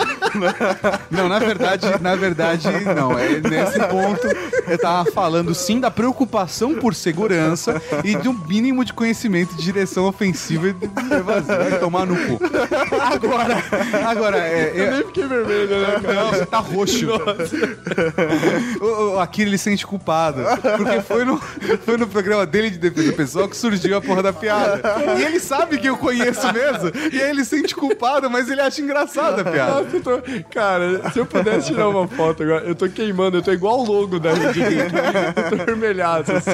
[1.10, 3.18] Não, na verdade, na verdade, não.
[3.18, 4.26] É, nesse ponto,
[4.68, 9.62] eu tava falando sim da preocupação por segurança e de um mínimo de conhecimento de
[9.62, 10.86] direção ofensiva e de.
[10.86, 12.40] Vai tomar no cu.
[13.00, 13.62] Agora,
[14.08, 16.14] agora, é, é- nem fiquei vermelho, né, cara?
[16.14, 17.06] Não, você tá roxo.
[18.80, 20.42] o, o Akira ele se sente culpado.
[20.76, 21.38] Porque foi no,
[21.84, 24.80] foi no programa dele de defesa pessoal que surgiu a porra da piada.
[25.18, 26.90] E ele sabe que eu conheço mesmo.
[27.12, 29.82] E aí ele se sente culpado, mas ele acha engraçada a piada.
[29.82, 30.22] Nossa, tô...
[30.50, 33.84] Cara, se eu pudesse tirar uma foto agora, eu tô queimando, eu tô igual o
[33.84, 34.58] logo da Geek.
[35.36, 36.50] Eu tô vermelhado, assim.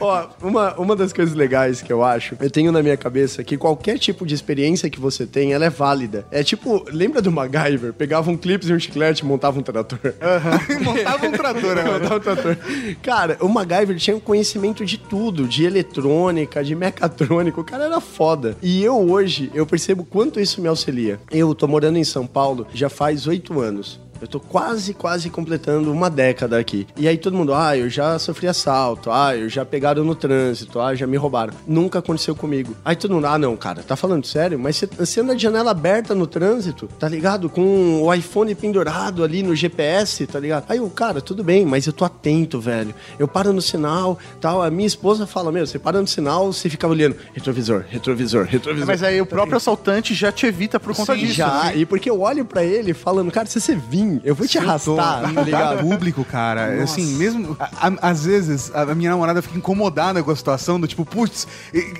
[0.00, 3.56] Ó, uma, uma das coisas legais que eu acho, eu tenho na minha cabeça que
[3.56, 6.26] qualquer tipo de experiência que você tem, ela é válida.
[6.30, 7.92] É tipo, lembra do MacGyver?
[7.92, 9.98] Pegava um clipe e um chiclete e montava um trator.
[10.82, 11.82] Montava um trator, né?
[11.82, 12.00] mano?
[12.00, 12.56] Montava um trator.
[13.02, 18.00] Cara, o MacGyver tinha um conhecimento de tudo, de eletrônica, de mecatrônica, o cara era
[18.00, 18.56] foda.
[18.62, 21.18] E eu hoje, eu percebo quanto isso me auxilia.
[21.30, 23.98] Eu tô morando em São Paulo já faz oito anos.
[24.20, 26.86] Eu tô quase, quase completando uma década aqui.
[26.96, 30.80] E aí todo mundo, ah, eu já sofri assalto, ah, eu já pegaram no trânsito,
[30.80, 31.52] ah, já me roubaram.
[31.66, 32.74] Nunca aconteceu comigo.
[32.84, 34.58] Aí todo mundo, ah, não, cara, tá falando sério?
[34.58, 37.48] Mas você- anda de janela aberta no trânsito, tá ligado?
[37.50, 40.64] Com o iPhone pendurado ali no GPS, tá ligado?
[40.68, 42.94] Aí o cara, tudo bem, mas eu tô atento, velho.
[43.18, 44.62] Eu paro no sinal, tal.
[44.62, 48.86] A minha esposa fala, meu, você para no sinal, você fica olhando, retrovisor, retrovisor, retrovisor.
[48.86, 51.34] Mas aí o próprio assaltante já te evita por conta Sim, disso.
[51.34, 51.64] já.
[51.64, 51.76] né?
[51.76, 54.58] E porque eu olho pra ele falando, cara, se você vir mim, eu vou te
[54.58, 55.80] tô arrastar, em tá ligado?
[55.80, 56.82] público, cara.
[56.82, 57.56] Assim, mesmo.
[57.58, 61.04] a- a- às vezes, a, a minha namorada fica incomodada com a situação do tipo,
[61.04, 61.46] putz,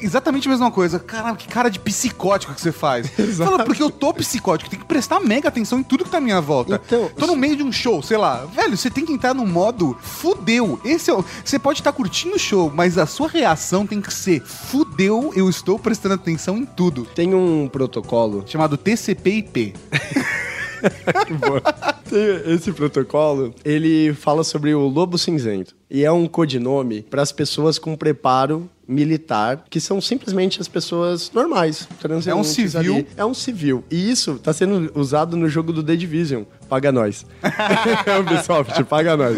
[0.03, 0.99] exatamente a mesma coisa.
[0.99, 3.09] Caralho, que cara de psicótico que você faz.
[3.37, 6.21] Fala, porque eu tô psicótico, tem que prestar mega atenção em tudo que tá à
[6.21, 6.81] minha volta.
[6.87, 8.45] Então- tô no meio de um show, sei lá.
[8.47, 10.81] Velho, você tem que entrar no modo fudeu.
[10.85, 11.25] Esse é o.
[11.45, 15.49] Você pode estar curtindo o show, mas a sua reação tem que ser fudeu, eu
[15.49, 17.05] estou prestando atenção em tudo.
[17.05, 19.75] Tem um protocolo Chamado TCP/IP.
[22.09, 25.75] Tem Esse protocolo, ele fala sobre o lobo cinzento.
[25.89, 31.31] E é um codinome para as pessoas com preparo militar, que são simplesmente as pessoas
[31.33, 31.89] normais,
[32.27, 32.95] É um civil.
[32.95, 33.07] ali.
[33.17, 33.85] É um civil.
[33.91, 36.43] E isso tá sendo usado no jogo do The Division.
[36.69, 37.25] Paga nós.
[38.21, 39.37] Ubisoft, paga nós.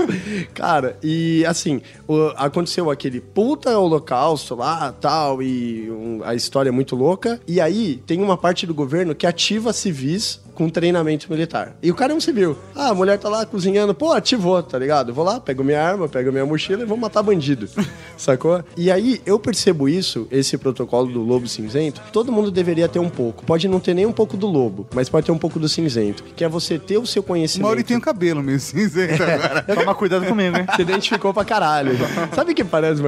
[0.55, 6.73] Cara, e assim, o- aconteceu aquele puta holocausto lá, tal, e um- a história é
[6.73, 7.41] muito louca.
[7.47, 11.77] E aí, tem uma parte do governo que ativa civis com treinamento militar.
[11.81, 12.59] E o cara é um civil.
[12.75, 15.11] Ah, a mulher tá lá cozinhando, pô, ativou, tá ligado?
[15.11, 17.69] Eu vou lá, pego minha arma, pego minha mochila e vou matar bandido.
[18.19, 18.65] Sacou?
[18.77, 23.09] E aí eu percebo isso, esse protocolo do lobo cinzento, todo mundo deveria ter um
[23.09, 23.45] pouco.
[23.45, 26.25] Pode não ter nem um pouco do lobo, mas pode ter um pouco do cinzento,
[26.35, 27.65] que é você ter o seu conhecimento.
[27.65, 29.63] Mauri tem o cabelo meio cinzento agora.
[29.63, 30.67] Toma cuidado comigo, hein?
[30.75, 31.93] Se identificou pra caralho.
[32.35, 33.01] Sabe o que parece,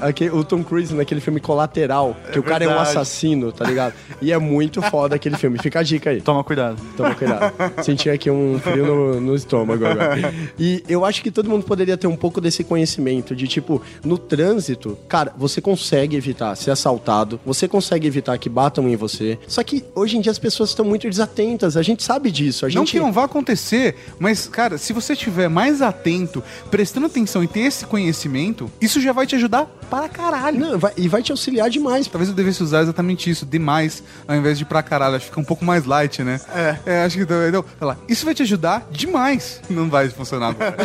[0.00, 2.90] aqui, o Tom Cruise naquele filme Colateral, que o cara é um verdade.
[2.90, 3.94] assassino, tá ligado?
[4.20, 5.58] E é muito foda aquele filme.
[5.58, 6.20] Fica a dica aí.
[6.20, 6.76] Toma cuidado.
[6.96, 7.52] Toma cuidado.
[7.82, 10.32] Senti aqui um frio no, no estômago agora.
[10.58, 14.18] E eu acho que todo mundo poderia ter um pouco desse conhecimento de tipo, no
[14.18, 19.38] trânsito, cara, você consegue evitar ser assaltado, você consegue evitar que batam em você.
[19.46, 22.64] Só que hoje em dia as pessoas estão muito desatentas, a gente sabe disso.
[22.66, 27.06] A Não gente que não vá acontecer, mas, cara, se você estiver mais atento, prestando
[27.06, 30.58] atenção e ter esse conhecimento, isso já vai te ajudar para caralho.
[30.58, 32.06] Não, vai- e vai te auxiliar demais.
[32.06, 35.16] Talvez eu devesse usar exatamente isso, demais, ao invés de pra caralho.
[35.16, 36.40] Acho que fica um pouco mais light, né?
[36.54, 36.76] É.
[37.04, 39.60] acho que então, então, lá, isso vai te ajudar demais.
[39.68, 40.76] Não vai funcionar agora.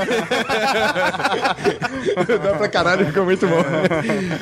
[2.44, 3.58] Dá pra caralho, ficou muito bom.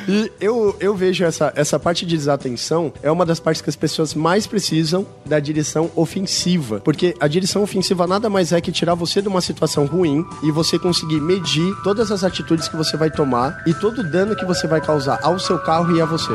[0.08, 3.76] E eu, eu vejo essa, essa parte de desatenção é uma das partes que as
[3.76, 6.80] pessoas mais precisam da direção ofensiva.
[6.80, 10.50] Porque a direção ofensiva nada mais é que tirar você de uma situação ruim e
[10.50, 14.44] você conseguir medir todas as atitudes que você vai tomar e todo o dano que
[14.44, 16.32] você vai causar ao seu carro e a você.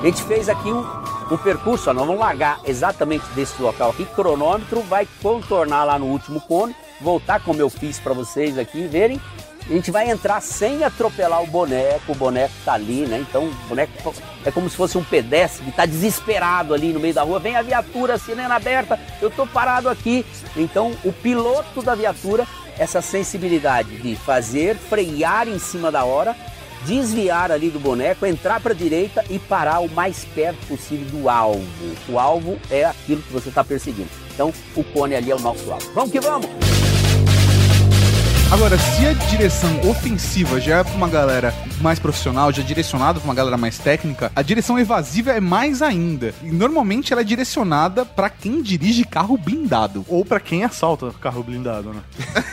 [0.00, 0.84] A gente fez aqui um,
[1.30, 6.06] um percurso, ó, nós vamos largar exatamente desse local aqui, cronômetro, vai contornar lá no
[6.06, 9.20] último cone, voltar como eu fiz para vocês aqui verem.
[9.68, 13.18] A gente vai entrar sem atropelar o boneco, o boneco tá ali, né?
[13.18, 17.12] Então o boneco é como se fosse um pedestre que tá desesperado ali no meio
[17.12, 17.38] da rua.
[17.38, 20.24] Vem a viatura, sirene aberta, eu tô parado aqui.
[20.56, 22.46] Então o piloto da viatura,
[22.78, 26.34] essa sensibilidade de fazer, frear em cima da hora,
[26.88, 31.28] desviar ali do boneco, entrar para a direita e parar o mais perto possível do
[31.28, 31.62] alvo.
[32.08, 34.08] O alvo é aquilo que você está perseguindo.
[34.32, 35.92] Então, o cone ali é o nosso alvo.
[35.92, 36.87] Vamos que vamos!
[38.50, 43.20] Agora, se a direção ofensiva já é pra uma galera mais profissional, já é direcionada
[43.20, 46.34] pra uma galera mais técnica, a direção evasiva é mais ainda.
[46.42, 50.02] E normalmente ela é direcionada pra quem dirige carro blindado.
[50.08, 52.00] Ou pra quem assalta carro blindado, né?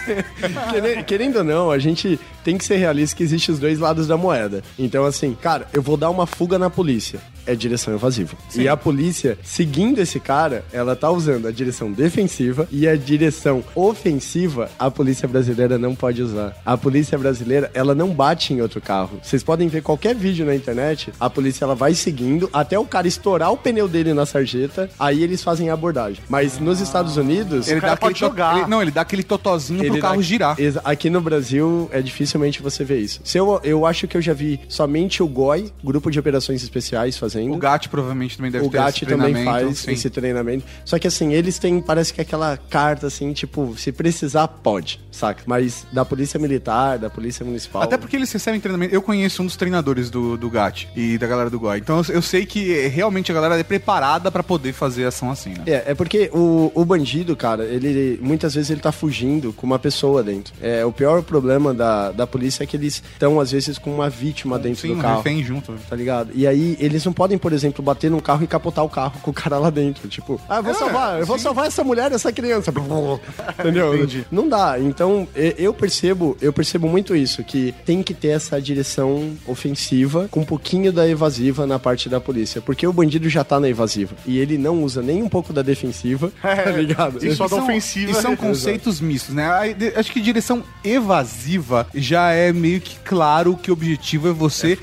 [0.70, 4.06] Querendo, querendo ou não, a gente tem que ser realista que existe os dois lados
[4.06, 4.64] da moeda.
[4.78, 7.22] Então, assim, cara, eu vou dar uma fuga na polícia.
[7.46, 8.36] É direção evasiva.
[8.56, 13.64] E a polícia, seguindo esse cara, ela tá usando a direção defensiva e a direção
[13.76, 16.56] ofensiva, a polícia brasileira não pode usar.
[16.66, 19.20] A polícia brasileira, ela não bate em outro carro.
[19.24, 23.08] Vocês podem ver qualquer vídeo na internet, a polícia ela vai seguindo até o cara
[23.08, 26.24] estourar o pneu dele na sarjeta, aí eles fazem a abordagem.
[26.30, 28.58] Mas nos Estados Unidos, Ele cara dá aquele pode jogar.
[28.60, 30.58] ele- não, ele dá aquele totozinho pro ele carro dá- girar.
[30.84, 33.22] Aqui no Brasil é dificilmente você ver isso.
[33.24, 37.18] Se eu, eu acho que eu já vi somente o GOI, Grupo de Operações Especiais,
[37.18, 37.35] fazendo.
[37.50, 39.92] O GAT provavelmente também deve O ter GAT esse também treinamento, faz sim.
[39.92, 40.66] esse treinamento.
[40.84, 45.44] Só que assim, eles têm, parece que aquela carta assim, tipo, se precisar, pode, saca?
[45.46, 47.82] Mas da Polícia Militar, da Polícia Municipal.
[47.82, 48.94] Até porque eles recebem treinamento.
[48.94, 51.80] Eu conheço um dos treinadores do, do GAT e da galera do GOI.
[51.80, 55.32] Então eu, eu sei que eh, realmente a galera é preparada pra poder fazer ação
[55.32, 55.64] assim, né?
[55.66, 59.80] É, é porque o, o bandido, cara, ele muitas vezes ele tá fugindo com uma
[59.80, 60.54] pessoa dentro.
[60.62, 64.10] É, o pior problema da, da polícia é que eles estão, às vezes, com uma
[64.10, 65.18] vítima dentro Sim, do um carro.
[65.18, 65.74] refém junto.
[65.90, 66.32] Tá ligado?
[66.34, 69.32] E aí, eles não podem, por exemplo, bater num carro e capotar o carro com
[69.32, 70.08] o cara lá dentro.
[70.08, 72.72] Tipo, ah, eu vou É, salvar, eu vou salvar essa mulher e essa criança.
[73.60, 73.96] Entendeu?
[73.96, 74.26] Entendi.
[74.32, 74.78] Não dá.
[74.80, 80.42] Então, eu percebo, eu percebo muito isso, que tem que ter essa direção ofensiva com
[80.42, 82.62] um pouquinho da evasiva na parte da polícia.
[82.62, 84.16] Porque o bandido já tá na evasiva.
[84.26, 86.32] E ele não usa nem um pouco da defensiva.
[86.42, 87.26] tá ligado?
[87.26, 88.12] E só da são- ofensiva.
[88.12, 89.48] E são conceitos mistos, né?
[89.96, 94.78] Acho que direção evasiva já é meio que claro que o objetivo é você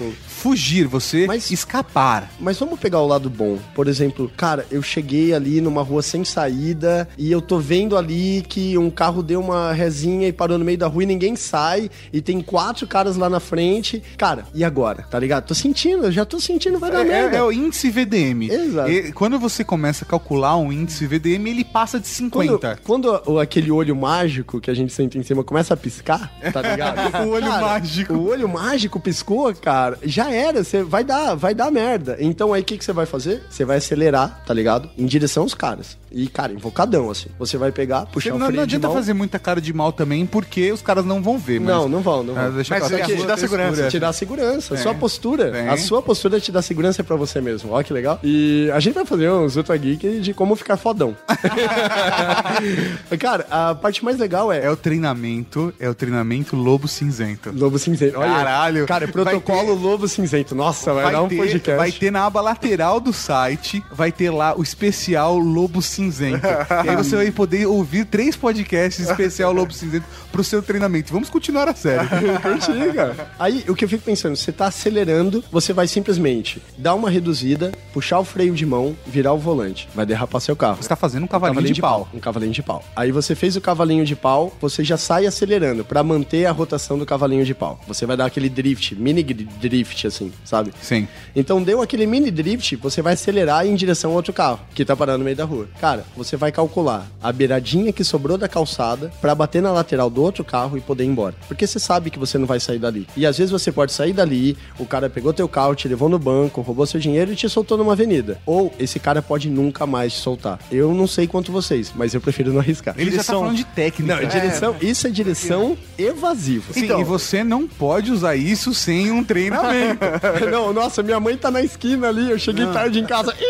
[0.47, 2.29] fugir, você Mas- escapar.
[2.41, 3.59] Mas vamos pegar o lado bom.
[3.77, 8.43] Por exemplo, cara, eu cheguei ali numa rua sem saída e eu tô vendo ali
[8.49, 11.89] que um carro deu uma resinha e parou no meio da rua e ninguém sai
[12.13, 14.03] e tem quatro caras lá na frente.
[14.19, 15.03] Cara, e agora?
[15.09, 15.47] Tá ligado?
[15.47, 17.37] Tô sentindo, eu já tô sentindo, vai dar merda.
[17.37, 18.51] É, é o índice VDM.
[18.51, 18.91] Exato.
[18.91, 22.81] E quando você começa a calcular um índice VDM, ele passa de Quando, 50.
[22.83, 26.61] quando o- aquele olho mágico que a gente senta em cima começa a piscar, tá
[26.69, 27.25] ligado?
[27.27, 28.15] O olho mágico.
[28.15, 32.17] O olho mágico piscou, cara, já era, você vai dar, vai dar merda.
[32.21, 33.43] Então aí o que, que você vai fazer?
[33.51, 34.89] Você vai acelerar, tá ligado?
[34.99, 35.97] Em direção aos caras.
[36.15, 37.31] E, cara, invocadão, assim.
[37.39, 38.97] Você vai pegar, puxar Você o não, freio não de adianta mão.
[38.97, 41.59] fazer muita cara de mal também, porque os caras não vão ver.
[41.59, 41.69] Mas...
[41.71, 42.53] Não, não vão, não Ah, vão.
[42.57, 44.83] deixa Mas claro é que a te dá segurança, Te dá segurança, a Tem.
[44.83, 45.51] sua postura.
[45.51, 45.69] Tem.
[45.69, 47.73] A sua postura te dá segurança pra você mesmo.
[47.73, 48.21] Ó, que legal.
[48.23, 51.17] E a gente vai fazer uns Ultra Geek de como ficar fodão.
[53.19, 54.65] cara, a parte mais legal é.
[54.67, 57.51] É o treinamento, é o treinamento lobo cinzento.
[57.55, 58.19] Lobo Cinzento.
[58.19, 58.87] Olha, Caralho.
[58.87, 60.22] Cara, protocolo Lobo Cinzento.
[60.55, 61.77] Nossa, vai, dar um ter, podcast.
[61.77, 66.47] vai ter na aba lateral do site, vai ter lá o especial Lobo Cinzento.
[66.85, 71.13] e aí você vai poder ouvir três podcasts especial Lobo Cinzento pro seu treinamento.
[71.13, 72.09] Vamos continuar a série.
[72.43, 73.31] Curti, cara.
[73.39, 77.73] Aí, o que eu fico pensando, você tá acelerando, você vai simplesmente dar uma reduzida,
[77.93, 79.89] puxar o freio de mão, virar o volante.
[79.95, 80.79] Vai derrapar seu carro.
[80.83, 82.09] Você tá fazendo um cavalinho, de, pau.
[82.13, 82.83] Um cavalinho de pau.
[82.97, 86.99] Aí você fez o cavalinho de pau, você já sai acelerando pra manter a rotação
[86.99, 87.79] do cavalinho de pau.
[87.87, 90.73] Você vai dar aquele drift, mini drift, assim, sabe?
[90.83, 91.09] Sim.
[91.35, 94.95] Então deu aquele mini drift, você vai acelerar em direção ao outro carro, que tá
[94.95, 95.67] parando no meio da rua.
[95.81, 100.23] Cara, você vai calcular a beiradinha que sobrou da calçada pra bater na lateral do
[100.23, 101.35] outro carro e poder ir embora.
[101.49, 103.07] Porque você sabe que você não vai sair dali.
[103.17, 106.19] E às vezes você pode sair dali, o cara pegou teu carro, te levou no
[106.19, 108.39] banco, roubou seu dinheiro e te soltou numa avenida.
[108.47, 110.59] Ou esse cara pode nunca mais te soltar.
[110.71, 112.95] Eu não sei quanto vocês, mas eu prefiro não arriscar.
[112.99, 114.21] Ele já tá Direção- falando de técnica.
[114.21, 116.73] Não, direção, isso é direção evasiva.
[116.73, 120.02] Sim, e você não pode usar isso sem um treinamento.
[120.51, 123.35] não, nossa, minha mãe tá na esquina ali, eu cheguei tarde em casa.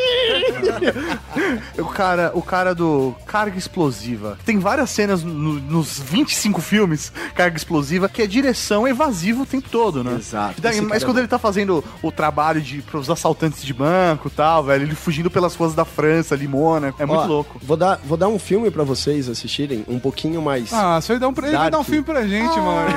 [1.79, 4.39] O cara, o cara do carga explosiva.
[4.45, 9.69] Tem várias cenas no- nos 25 filmes, carga explosiva, que é direção evasiva o tempo
[9.69, 10.17] todo, né?
[10.19, 10.61] Exato.
[10.61, 11.21] Daí- mas é quando bom.
[11.21, 15.31] ele tá fazendo o trabalho de pros assaltantes de banco e tal, velho, ele fugindo
[15.31, 17.59] pelas ruas da França, ali, Mônaco, é muito Ó, louco.
[17.63, 20.73] Vou dar, vou dar um filme pra vocês assistirem, um pouquinho mais.
[20.73, 22.91] Ah, você vai dar um, ele vai dar um filme pra gente, mano.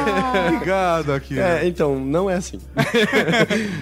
[0.48, 1.39] Obrigado aqui.
[1.39, 2.60] É, então, não é assim.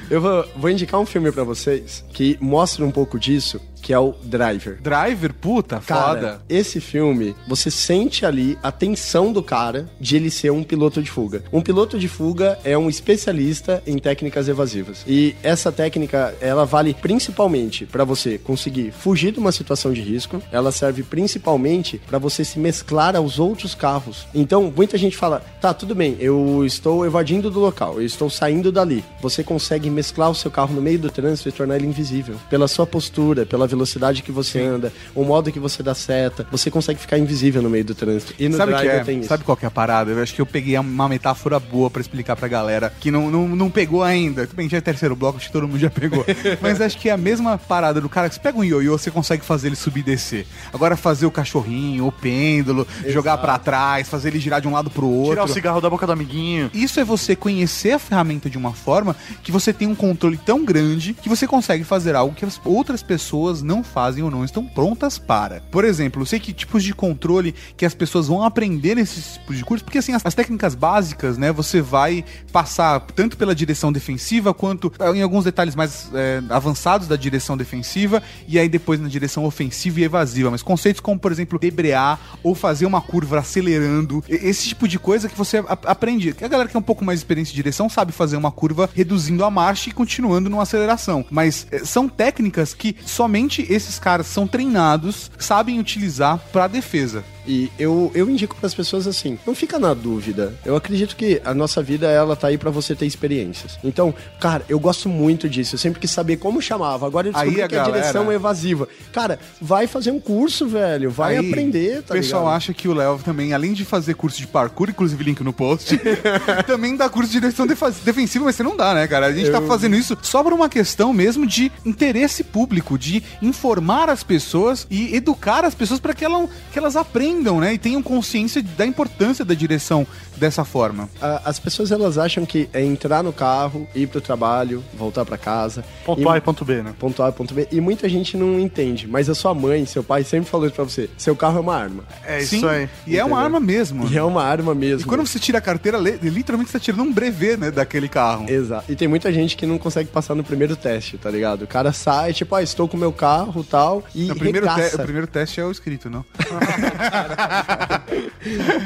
[0.09, 3.99] eu vou, vou indicar um filme pra vocês que mostra um pouco disso, que é
[3.99, 4.79] o Driver.
[4.81, 6.41] Driver, puta, Cara, foda.
[6.49, 11.11] esse filme, você sente ali a tensão do cara de ele ser um piloto de
[11.11, 11.43] fuga.
[11.51, 15.03] Um piloto de fuga é um especialista em técnicas evasivas.
[15.05, 20.41] E essa técnica, ela vale principalmente pra você conseguir fugir de uma situação de risco.
[20.51, 24.25] Ela serve principalmente pra você se mesclar aos outros carros.
[24.33, 28.71] Então, muita gente fala: "Tá, tudo bem, eu estou evadindo do local, eu estou saindo
[28.71, 29.03] dali".
[29.21, 32.35] Você consegue mesclar o seu carro no meio do trânsito e tornar ele invisível.
[32.49, 36.69] Pela sua postura, pela velocidade que você anda, o modo que você dá seta, você
[36.71, 38.33] consegue ficar invisível no meio do trânsito.
[38.39, 39.03] E no Sabe o que é?
[39.03, 39.29] tem isso.
[39.29, 40.11] Sabe qual que é a parada?
[40.11, 43.47] Eu acho que eu peguei uma metáfora boa pra explicar pra galera que não, não,
[43.47, 44.45] não pegou ainda.
[44.47, 46.25] Tudo bem, já é terceiro bloco, acho que todo mundo já pegou.
[46.61, 49.11] Mas acho que é a mesma parada do cara que você pega um ioiô, você
[49.11, 50.45] consegue fazer ele subir e descer.
[50.71, 54.89] Agora fazer o cachorrinho, o pêndulo, jogar pra trás, fazer ele girar de um lado
[54.89, 55.31] pro outro.
[55.31, 56.69] Tirar o cigarro da boca do amiguinho.
[56.73, 60.63] Isso é você conhecer a ferramenta de uma forma que você tem um controle tão
[60.63, 64.65] grande que você consegue fazer algo que as outras pessoas não fazem ou não estão
[64.65, 65.61] prontas para.
[65.71, 69.57] Por exemplo, eu sei que tipos de controle que as pessoas vão aprender nesses tipos
[69.57, 73.91] de cursos, porque assim, as, as técnicas básicas, né, você vai passar tanto pela direção
[73.91, 78.99] defensiva quanto eh, em alguns detalhes mais eh, avançados da direção defensiva e aí depois
[78.99, 83.39] na direção ofensiva e evasiva, mas conceitos como, por exemplo, debrear ou fazer uma curva
[83.39, 86.35] acelerando, esse tipo de coisa que você aprende.
[86.41, 89.43] A galera que é um pouco mais experiente em direção sabe fazer uma curva reduzindo
[89.43, 94.47] a marcha e continuando numa aceleração, mas eh, são técnicas que somente esses caras são
[94.47, 97.23] treinados, sabem utilizar para defesa.
[97.45, 100.53] E eu, eu indico para as pessoas assim, não fica na dúvida.
[100.65, 103.77] Eu acredito que a nossa vida, ela tá aí para você ter experiências.
[103.83, 105.75] Então, cara, eu gosto muito disso.
[105.75, 107.05] Eu sempre quis saber como chamava.
[107.05, 108.87] Agora eu descobri Aí a que a galera- direção é evasiva.
[109.11, 111.11] Cara, vai fazer um curso, velho.
[111.11, 112.55] Vai Aí, aprender, tá O pessoal ligado?
[112.57, 115.99] acha que o Léo também, além de fazer curso de parkour, inclusive link no post,
[116.65, 119.25] também dá curso de direção defensiva, mas você não dá, né, cara?
[119.27, 124.09] A gente tá fazendo isso só por uma questão mesmo de interesse público, de informar
[124.09, 127.73] as pessoas e educar as pessoas para que, elas- que elas aprendam aprendam, né?
[127.73, 130.05] E tenham consciência da importância da direção
[130.37, 131.09] dessa forma.
[131.43, 135.83] As pessoas elas acham que é entrar no carro, ir pro trabalho, voltar pra casa.
[136.05, 136.93] Ponto e- A e ponto B, né?
[136.99, 137.67] Ponto A e ponto B.
[137.71, 139.07] E muita gente não entende.
[139.07, 141.09] Mas a sua mãe, seu pai sempre falou isso pra você.
[141.17, 142.03] Seu carro é uma arma.
[142.25, 142.89] É Sim, isso aí.
[143.07, 143.45] E é uma Entendeu?
[143.45, 144.07] arma mesmo.
[144.11, 145.01] E é uma arma mesmo.
[145.01, 148.49] E quando você tira a carteira, literalmente você tá tirando um brevet, né, daquele carro.
[148.49, 148.91] Exato.
[148.91, 151.63] E tem muita gente que não consegue passar no primeiro teste, tá ligado?
[151.63, 154.67] O cara sai, tipo, ah, estou com o meu carro e tal, e o, primeiro
[154.67, 156.23] te- o primeiro teste é o escrito, não?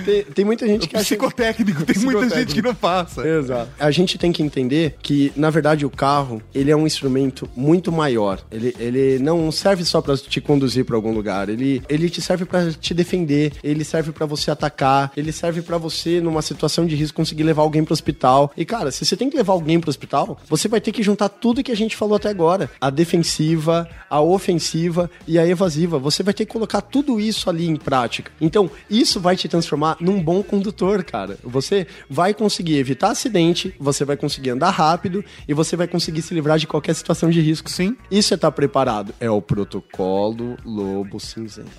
[0.05, 1.05] Tem, tem muita gente que acha...
[1.37, 3.27] Psicotécnico, tem muita gente que não passa.
[3.27, 3.69] Exato.
[3.79, 7.91] A gente tem que entender que, na verdade, o carro, ele é um instrumento muito
[7.91, 8.41] maior.
[8.51, 11.47] Ele, ele não serve só pra te conduzir pra algum lugar.
[11.47, 15.77] Ele, ele te serve pra te defender, ele serve pra você atacar, ele serve pra
[15.77, 18.51] você, numa situação de risco, conseguir levar alguém pro hospital.
[18.57, 21.29] E, cara, se você tem que levar alguém pro hospital, você vai ter que juntar
[21.29, 22.69] tudo que a gente falou até agora.
[22.81, 25.99] A defensiva, a ofensiva e a evasiva.
[25.99, 28.31] Você vai ter que colocar tudo isso ali em prática.
[28.41, 31.26] Então, isso vai te transformar num bom condutor, cara.
[31.43, 36.33] Você vai conseguir evitar acidente, você vai conseguir andar rápido e você vai conseguir se
[36.33, 37.69] livrar de qualquer situação de risco.
[37.69, 37.95] Sim.
[38.09, 39.13] Isso é estar preparado.
[39.19, 41.69] É o protocolo Lobo Cinzento.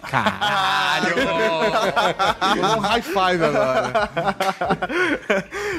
[2.77, 4.11] um high five agora.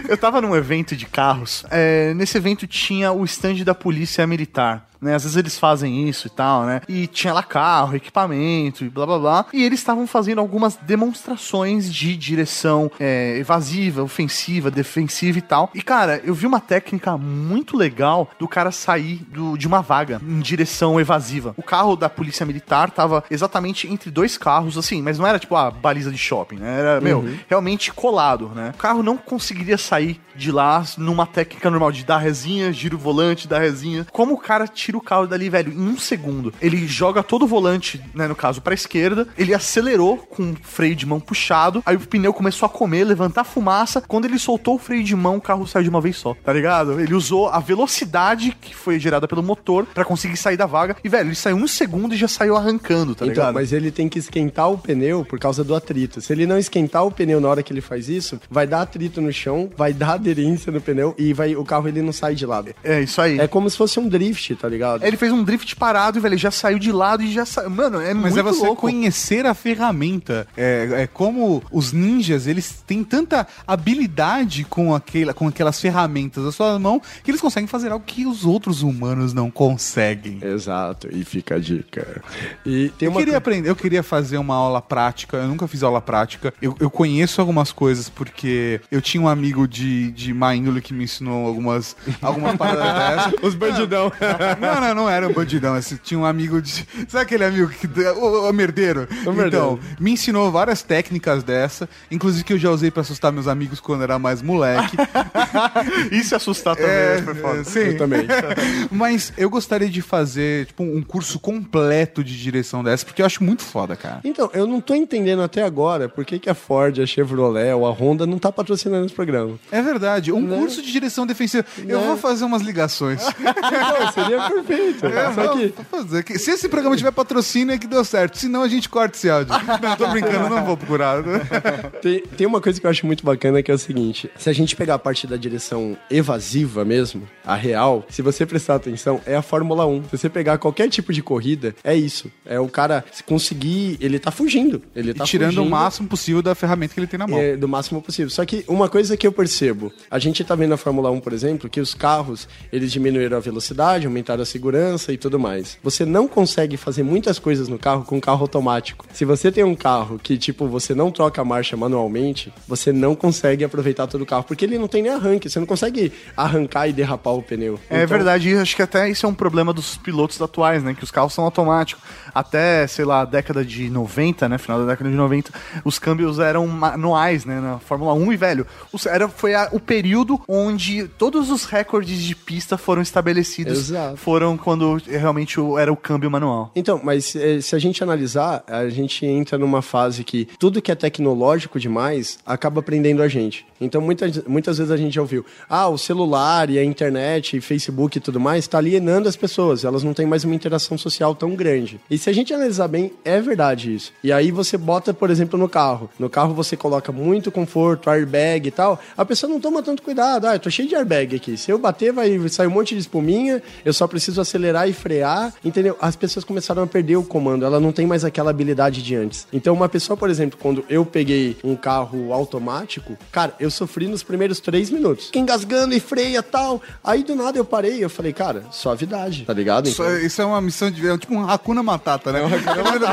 [0.07, 1.63] Eu tava num evento de carros.
[1.69, 4.88] é, nesse evento tinha o stand da polícia militar.
[5.01, 5.15] Né?
[5.15, 6.81] Às vezes eles fazem isso e tal, né?
[6.87, 9.45] E tinha lá carro, equipamento e blá blá blá.
[9.53, 15.69] E eles estavam fazendo algumas demonstrações de direção é, evasiva, ofensiva, defensiva e tal.
[15.73, 20.21] E cara, eu vi uma técnica muito legal do cara sair do- de uma vaga
[20.25, 21.53] em direção evasiva.
[21.57, 25.55] O carro da polícia militar tava exatamente entre dois carros, assim, mas não era tipo
[25.55, 26.79] a baliza de shopping, né?
[26.79, 28.71] Era, meu, realmente colado, né?
[28.75, 32.97] O carro não conseguiria sair de lá numa técnica normal de dar resinha, gira o
[32.97, 34.07] volante, dar resinha.
[34.11, 36.53] Como o cara tira o carro dali, velho, em um segundo?
[36.61, 40.95] Ele joga todo o volante, né, no caso, pra esquerda, ele acelerou com o freio
[40.95, 44.01] de mão puxado, aí o pneu começou a comer, levantar fumaça.
[44.01, 46.53] Quando ele soltou o freio de mão, o carro saiu de uma vez só, tá
[46.53, 46.99] ligado?
[46.99, 50.95] Ele usou a velocidade que foi gerada pelo motor pra conseguir sair da vaga.
[51.03, 53.53] E, velho, ele saiu um segundo e já saiu arrancando, tá então, ligado?
[53.53, 56.21] mas ele tem que esquentar o pneu por causa do atrito.
[56.21, 59.21] Se ele não esquentar o pneu na hora que ele faz isso, vai dar atrito
[59.21, 62.45] no chão, vai dar aderência no pneu e vai, o carro ele não sai de
[62.45, 62.71] lado.
[62.83, 63.39] É isso aí.
[63.39, 65.03] É como se fosse um drift, tá ligado?
[65.03, 67.69] Ele fez um drift parado e, velho, já saiu de lado e já saiu.
[67.69, 68.81] Mano, é Mas muito é você louco.
[68.81, 70.47] conhecer a ferramenta.
[70.55, 76.51] É, é como os ninjas, eles têm tanta habilidade com, aquela, com aquelas ferramentas da
[76.51, 80.39] sua mão que eles conseguem fazer algo que os outros humanos não conseguem.
[80.41, 82.21] Exato, e fica a dica.
[82.65, 85.37] E tem Eu uma queria aprender, eu queria fazer uma aula prática.
[85.37, 86.53] Eu nunca fiz aula prática.
[86.61, 90.93] Eu, eu conheço algumas coisas porque eu tinha um amigo de, de má índole que
[90.93, 93.33] me ensinou algumas, algumas paradas dessas.
[93.41, 94.11] Os bandidão.
[94.59, 95.77] Não, não, não era um bandidão.
[95.77, 96.85] Esse, tinha um amigo de.
[97.07, 97.87] Sabe aquele amigo que.
[97.87, 99.07] O, o merdeiro?
[99.25, 99.47] O merdeiro.
[99.47, 103.79] Então, me ensinou várias técnicas dessa, inclusive que eu já usei pra assustar meus amigos
[103.79, 104.97] quando era mais moleque.
[106.11, 107.59] E se assustar também, É, foi foda.
[107.59, 107.79] é, sim.
[107.79, 108.27] Eu também.
[108.91, 113.43] Mas eu gostaria de fazer, tipo, um curso completo de direção dessa, porque eu acho
[113.43, 114.19] muito foda, cara.
[114.23, 117.85] Então, eu não tô entendendo até agora por que, que a Ford, a Chevrolet ou
[117.85, 119.55] a Honda não tá patrocinando esse programa.
[119.71, 120.57] É verdade, um Né?
[120.57, 121.65] curso de direção defensiva.
[121.87, 122.07] Eu Né?
[122.07, 123.21] vou fazer umas ligações.
[123.69, 125.05] Então, seria perfeito.
[125.05, 126.39] É, Só que fazer.
[126.39, 128.37] Se esse programa tiver patrocínio, é que deu certo.
[128.37, 129.53] Senão a gente corta esse áudio.
[129.81, 131.23] Não, tô brincando, não vou procurar.
[132.01, 134.53] tem, tem uma coisa que eu acho muito bacana que é o seguinte: se a
[134.53, 139.35] gente pegar a parte da direção evasiva mesmo, a real, se você prestar atenção, é
[139.35, 140.03] a Fórmula 1.
[140.05, 142.31] Se você pegar qualquer tipo de corrida, é isso.
[142.45, 143.97] É o cara se conseguir.
[143.99, 144.81] Ele tá fugindo.
[144.95, 145.67] Ele tá E tirando fugindo.
[145.67, 147.39] o máximo possível da ferramenta que ele tem na mão.
[147.39, 148.29] É, do máximo possível.
[148.29, 151.33] Só que uma coisa que eu percebo, a gente tá vendo na Fórmula 1, por
[151.33, 155.77] exemplo, que os carros, eles diminuíram a velocidade, aumentaram a segurança e tudo mais.
[155.83, 159.05] Você não consegue fazer muitas coisas no carro com carro automático.
[159.13, 163.15] Se você tem um carro que, tipo, você não troca a marcha manualmente, você não
[163.15, 166.87] consegue aproveitar todo o carro, porque ele não tem nem arranque, você não consegue arrancar
[166.87, 167.79] e derrapar o pneu.
[167.89, 170.93] É Então, verdade, e acho que até isso é um problema dos pilotos atuais, né?
[170.93, 172.03] Que os carros são automáticos.
[172.33, 174.57] Até, sei lá, década de 90, né?
[174.57, 175.51] Final da década de 90,
[175.83, 177.59] os câmbios eram manuais, né?
[177.59, 178.65] Na Fórmula 1 e, velho,
[179.07, 183.77] era, foi a- o período onde todos os recordes de pista foram estabelecidos.
[183.89, 184.17] Exato.
[184.17, 186.71] Foram quando realmente o- era o câmbio manual.
[186.75, 190.91] Então, mas eh, se a gente analisar, a gente entra numa fase que tudo que
[190.91, 193.65] é tecnológico demais acaba prendendo a gente.
[193.81, 197.61] Então, muitas, muitas vezes a gente já ouviu, ah, o celular e a internet e
[197.61, 201.33] Facebook e tudo mais está alienando as pessoas, elas não têm mais uma interação social
[201.33, 201.99] tão grande.
[202.09, 204.11] E se a gente analisar bem, é verdade isso.
[204.23, 206.09] E aí você bota, por exemplo, no carro.
[206.19, 210.45] No carro você coloca muito conforto, airbag e tal, a pessoa não toma tanto cuidado.
[210.47, 211.55] Ah, eu tô cheio de airbag aqui.
[211.55, 215.53] Se eu bater, vai sair um monte de espuminha, eu só preciso acelerar e frear,
[215.63, 215.95] entendeu?
[216.01, 219.47] As pessoas começaram a perder o comando, ela não tem mais aquela habilidade de antes.
[219.53, 224.23] Então, uma pessoa, por exemplo, quando eu peguei um carro automático, cara, eu sofri nos
[224.23, 225.27] primeiros três minutos.
[225.27, 226.81] Fiquei engasgando e freia tal.
[227.03, 229.87] Aí do nada eu parei, eu falei, cara, suavidade, tá ligado?
[229.87, 231.07] Isso, é- isso é uma missão de.
[231.07, 232.41] É tipo um Hakuna Matata, né?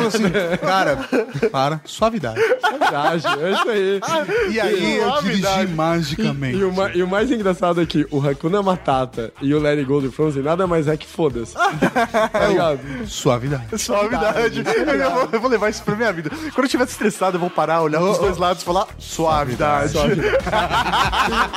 [0.07, 0.23] Assim,
[0.61, 0.97] cara,
[1.51, 2.41] para, suavidade.
[2.61, 4.01] Suavidade, é isso aí.
[4.53, 5.73] E aí eu dirigi Suavidade.
[6.53, 6.57] Magicamente.
[6.59, 9.79] E o, ma- e o mais engraçado é que o Hakuna Matata e o Let
[9.79, 11.55] It Go do Frozen nada mais é que foda-se.
[12.33, 12.81] tá ligado?
[13.07, 13.79] Suavidade.
[13.79, 14.63] Suavidade.
[14.67, 16.31] Eu vou, eu vou levar isso pra minha vida.
[16.31, 19.93] Quando eu estiver estressado, eu vou parar, olhar pros dois lados e falar suavidade.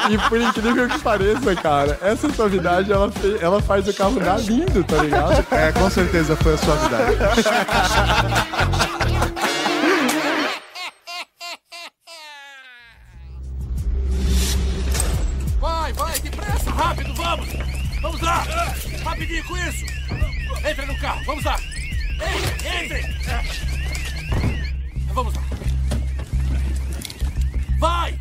[0.10, 4.40] E por incrível que pareça, cara, essa suavidade ela, fe- ela faz o carro dar
[4.40, 5.46] lindo, tá ligado?
[5.52, 7.18] É, com certeza foi a suavidade.
[16.90, 17.48] rápido, vamos!
[18.02, 18.44] Vamos lá!
[19.04, 19.86] Rapidinho com isso!
[20.68, 21.60] Entra no carro, vamos lá!
[22.16, 23.20] Entre, entre!
[25.14, 25.42] Vamos lá!
[27.78, 28.20] Vai!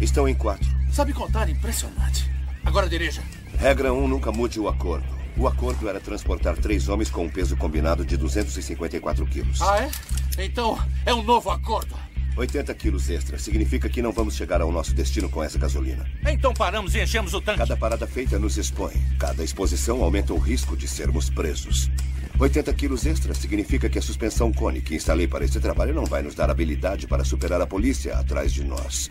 [0.00, 0.68] Estão em quatro.
[0.92, 2.28] Sabe contar, impressionante.
[2.64, 3.22] Agora dirija.
[3.56, 5.06] Regra 1, nunca mude o acordo.
[5.36, 9.62] O acordo era transportar três homens com um peso combinado de 254 quilos.
[9.62, 10.44] Ah, é?
[10.44, 10.76] Então,
[11.06, 11.94] é um novo acordo.
[12.38, 16.06] 80 quilos extra significa que não vamos chegar ao nosso destino com essa gasolina.
[16.28, 17.58] Então paramos e enchemos o tanque.
[17.58, 18.92] Cada parada feita nos expõe.
[19.18, 21.90] Cada exposição aumenta o risco de sermos presos.
[22.38, 26.22] 80 quilos extra significa que a suspensão cone que instalei para esse trabalho não vai
[26.22, 29.10] nos dar habilidade para superar a polícia atrás de nós.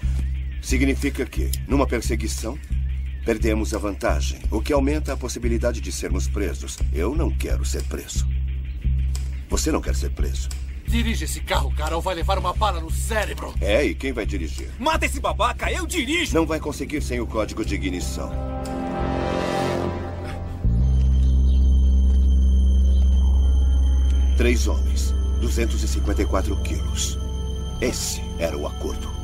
[0.61, 2.57] Significa que, numa perseguição,
[3.25, 6.77] perdemos a vantagem, o que aumenta a possibilidade de sermos presos.
[6.93, 8.25] Eu não quero ser preso.
[9.49, 10.47] Você não quer ser preso.
[10.87, 13.53] Dirige esse carro, cara, ou vai levar uma bala no cérebro.
[13.59, 14.69] É, e quem vai dirigir?
[14.79, 16.33] Mata esse babaca, eu dirijo!
[16.33, 18.31] Não vai conseguir sem o código de ignição.
[24.37, 27.17] Três homens, 254 quilos.
[27.81, 29.16] Esse era o acordo.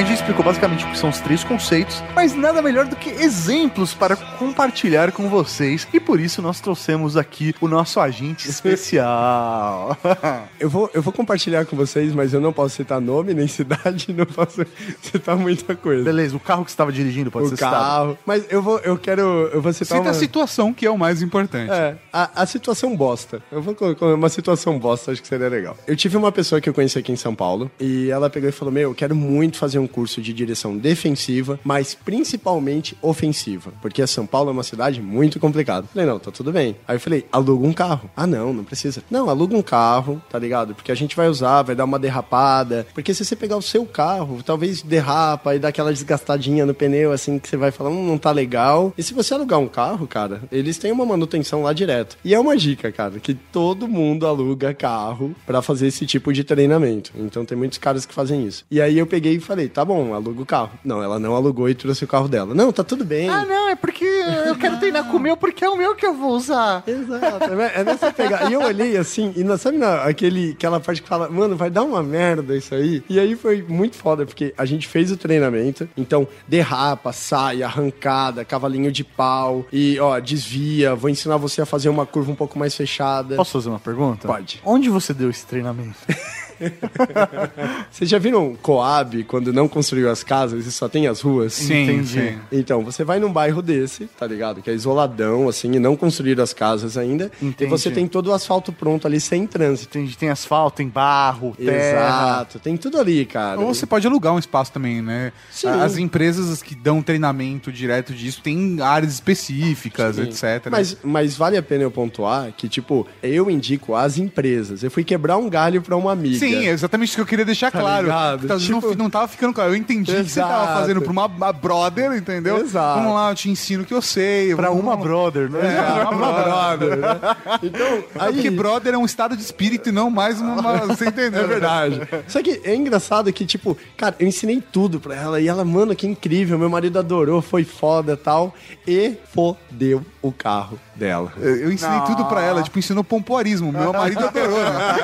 [0.00, 3.10] A gente explicou basicamente o que são os três conceitos, mas nada melhor do que
[3.10, 5.86] exemplos para compartilhar com vocês.
[5.92, 9.94] E por isso nós trouxemos aqui o nosso agente especial.
[10.58, 14.12] Eu vou, eu vou compartilhar com vocês, mas eu não posso citar nome nem cidade,
[14.12, 14.64] não posso
[15.00, 16.04] citar muita coisa.
[16.04, 17.74] Beleza, o carro que você estava dirigindo pode o ser citado.
[17.74, 18.18] carro.
[18.26, 19.22] Mas eu vou, eu quero,
[19.52, 20.10] eu vou citar Cita uma...
[20.10, 21.72] a situação, que é o mais importante.
[21.72, 23.42] É, a, a situação bosta.
[23.50, 25.76] Eu vou colocar uma situação bosta, acho que seria legal.
[25.86, 28.52] Eu tive uma pessoa que eu conheci aqui em São Paulo e ela pegou e
[28.52, 34.06] falou: Meu, eu quero muito fazer um curso de direção defensiva, mas principalmente ofensiva, porque
[34.06, 35.86] São Paulo é uma cidade muito complicada.
[35.92, 36.76] Falei: Não, tá tudo bem.
[36.86, 38.10] Aí eu falei: Aluga um carro.
[38.16, 39.02] Ah, não, não precisa.
[39.10, 40.74] Não, aluga um carro, tá ligado?
[40.74, 42.86] Porque a gente vai usar, vai dar uma derrapada.
[42.94, 47.12] Porque se você pegar o seu carro, talvez derrapa e dá aquela desgastadinha no pneu,
[47.12, 48.92] assim, que você vai falar: Hum, não tá legal.
[48.96, 52.16] E se você alugar um carro, cara, eles têm uma manutenção lá direto.
[52.24, 56.44] E é uma dica, cara, que todo mundo aluga carro pra fazer esse tipo de
[56.44, 57.12] treinamento.
[57.16, 58.64] Então tem muitos caras que fazem isso.
[58.70, 60.70] E aí eu peguei e falei, tá bom, aluga o carro.
[60.84, 62.54] Não, ela não alugou e trouxe o carro dela.
[62.54, 63.28] Não, tá tudo bem.
[63.28, 66.04] Ah, não, é porque eu quero treinar com o meu, porque é o meu que
[66.04, 66.82] eu vou usar.
[66.86, 67.44] Exato,
[67.74, 68.50] é nessa pegada.
[68.50, 71.70] E eu olhei assim, e na- sabe na, aquele, aquela parte que fala, mano, vai
[71.70, 73.02] dar uma merda isso aí?
[73.08, 78.44] E aí foi muito foda, porque a gente fez o treinamento, então derrapa, sai, arrancada,
[78.44, 82.58] cavalinho de pau, e ó, desvia, vou ensinar você a fazer uma curva um pouco
[82.58, 83.36] mais fechada.
[83.36, 84.26] Posso fazer uma pergunta?
[84.26, 84.60] Pode.
[84.64, 85.96] Onde você deu esse treinamento?
[87.90, 91.54] Vocês já viram Coab, quando não construiu as casas e só tem as ruas?
[91.54, 92.08] Sim, Entendi.
[92.08, 92.38] sim.
[92.52, 94.62] Então, você vai num bairro desse, tá ligado?
[94.62, 97.30] Que é isoladão, assim, e não construíram as casas ainda.
[97.40, 97.64] Entendi.
[97.64, 99.92] E você tem todo o asfalto pronto ali, sem trânsito.
[99.92, 101.76] Tem, tem asfalto, tem barro, terra.
[101.76, 103.60] Exato, tem tudo ali, cara.
[103.60, 105.32] Ou você pode alugar um espaço também, né?
[105.50, 105.68] Sim.
[105.68, 110.22] As empresas que dão treinamento direto disso têm áreas específicas, Sim.
[110.22, 110.68] etc.
[110.70, 114.82] Mas, mas vale a pena eu pontuar que, tipo, eu indico as empresas.
[114.82, 116.38] Eu fui quebrar um galho pra uma amiga.
[116.38, 118.02] Sim, é exatamente isso que eu queria deixar Tá claro.
[118.04, 118.46] ligado?
[118.48, 119.70] Tá, Tipo- não, não tava ficando claro.
[119.70, 120.80] Eu entendi que você tava Exato.
[120.80, 122.58] fazendo pra uma, uma brother, entendeu?
[122.58, 122.98] Exato.
[123.00, 124.54] Vamos lá, eu te ensino o que eu sei.
[124.54, 125.60] Pra vamos uma brother, né?
[125.76, 126.96] É, uma brother.
[126.98, 127.18] né?
[127.62, 128.32] Então, É aí...
[128.34, 130.54] porque brother é um estado de espírito e não mais uma.
[130.60, 131.42] uma- você entendeu?
[131.42, 132.00] É verdade.
[132.28, 135.94] Só que é engraçado que, tipo, cara, eu ensinei tudo pra ela e ela, mano,
[135.94, 138.54] que incrível, meu marido adorou, foi foda tal.
[138.86, 141.32] E fodeu o carro dela.
[141.38, 143.72] Eu eu ensinei tudo pra ela, tipo, ensinou pompoarismo.
[143.72, 144.96] Meu marido adorou, né?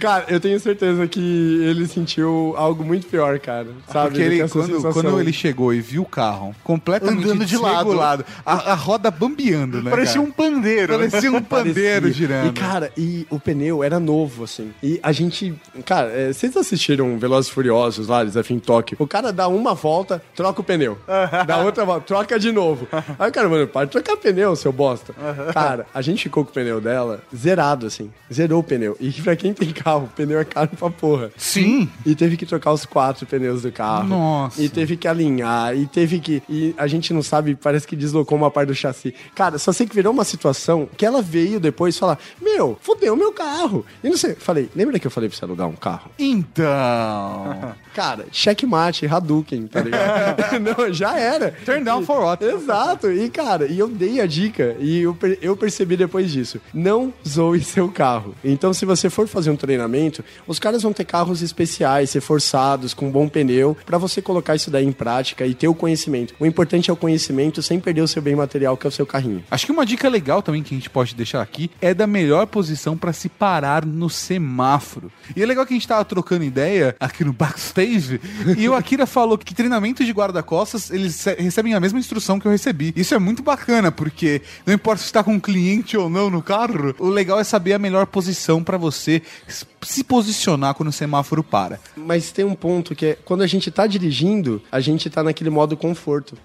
[0.00, 1.20] Cara, eu tenho certeza que
[1.64, 3.68] ele sentiu algo muito pior, cara.
[3.90, 4.10] Sabe?
[4.10, 4.92] Porque Ele quando, sensação.
[4.92, 8.24] quando ele chegou e viu o carro completamente Andando de lado.
[8.44, 9.90] a, a roda bambeando, né?
[9.90, 10.26] Parecia cara?
[10.28, 10.98] um pandeiro.
[10.98, 11.08] né?
[11.08, 12.12] Parecia um pandeiro Parecia.
[12.12, 12.48] girando.
[12.48, 14.72] E, cara, e o pneu era novo, assim.
[14.82, 15.54] E a gente.
[15.84, 18.96] Cara, é, vocês assistiram Velozes e Furiosos lá, Desafio em Tóquio?
[19.00, 20.98] O cara dá uma volta, troca o pneu.
[21.46, 22.86] dá outra volta, troca de novo.
[23.18, 25.14] Aí o cara, mano, para de trocar pneu, seu bosta.
[25.52, 28.10] Cara, a gente ficou com o pneu dela zerado, assim.
[28.32, 28.96] Zerou o pneu.
[29.00, 31.30] E pra quem tem carro, pneu é caro pra porra.
[31.36, 31.88] Sim.
[32.04, 34.08] E teve que trocar os quatro pneus do carro.
[34.08, 34.62] Nossa.
[34.62, 35.76] E teve que alinhar.
[35.76, 36.42] E teve que.
[36.48, 39.14] E a gente não sabe, parece que deslocou uma parte do chassi.
[39.34, 43.32] Cara, só sei que virou uma situação que ela veio depois falar: Meu, fudeu meu
[43.32, 43.84] carro.
[44.02, 44.34] E não sei.
[44.34, 46.10] Falei, lembra que eu falei pra você alugar um carro?
[46.18, 47.74] Então.
[47.94, 50.60] Cara, checkmate, Hadouken, tá ligado?
[50.60, 51.52] não, já era.
[51.64, 52.44] Turn down for what?
[52.44, 53.10] Exato.
[53.10, 56.60] E, cara, e eu dei a dica e eu, eu percebi depois disso.
[56.74, 58.34] Não zoe seu carro.
[58.44, 63.10] Então, se você for fazer um treinamento, os caras vão ter carros especiais, reforçados, com
[63.10, 66.34] bom pneu, pra você colocar isso daí em prática e ter o conhecimento.
[66.38, 69.06] O importante é o conhecimento sem perder o seu bem material, que é o seu
[69.06, 69.42] carrinho.
[69.50, 72.46] Acho que uma dica legal também que a gente pode deixar aqui é da melhor
[72.46, 75.10] posição pra se parar no semáforo.
[75.34, 78.20] E é legal que a gente tava trocando ideia aqui no backstage
[78.58, 82.52] e o Akira falou que treinamento de guarda-costas eles recebem a mesma instrução que eu
[82.52, 82.92] recebi.
[82.94, 86.42] Isso é muito bacana porque não importa se está com um cliente ou não no
[86.42, 90.92] carro, o legal é saber a melhor posição pra você s- se posicionar quando o
[90.92, 91.80] semáforo para.
[91.96, 95.50] Mas tem um ponto que é quando a gente tá dirigindo, a gente tá naquele
[95.50, 96.36] modo conforto.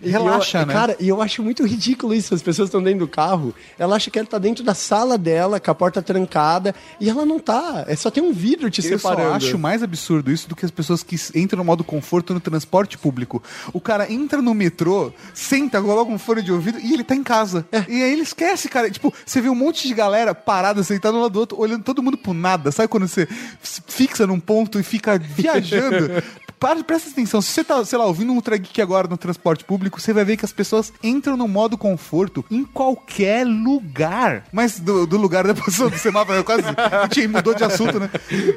[0.00, 0.72] E relaxa, eu, né?
[0.72, 2.34] Cara, e eu acho muito ridículo isso.
[2.34, 5.58] As pessoas estão dentro do carro, ela acha que ela tá dentro da sala dela,
[5.58, 7.84] com a porta trancada, e ela não tá.
[7.88, 9.30] É só tem um vidro te Eu separando.
[9.30, 12.40] só acho mais absurdo isso do que as pessoas que entram no modo conforto no
[12.40, 13.42] transporte público.
[13.72, 17.22] O cara entra no metrô, senta, coloca um fone de ouvido e ele tá em
[17.22, 17.66] casa.
[17.88, 18.90] E aí ele esquece, cara.
[18.90, 22.02] Tipo, você vê um monte de galera parada, sentada um lado do outro, olhando todo
[22.02, 22.70] mundo pro nada.
[22.74, 23.28] Sabe quando você
[23.62, 26.10] se fixa num ponto e fica viajando?
[26.64, 29.62] Para, presta atenção, se você tá, sei lá, ouvindo um Ultra Geek agora no transporte
[29.64, 34.46] público, você vai ver que as pessoas entram no modo conforto em qualquer lugar.
[34.50, 38.00] Mas do, do lugar da posição do semáforo, eu quase a gente mudou de assunto,
[38.00, 38.08] né?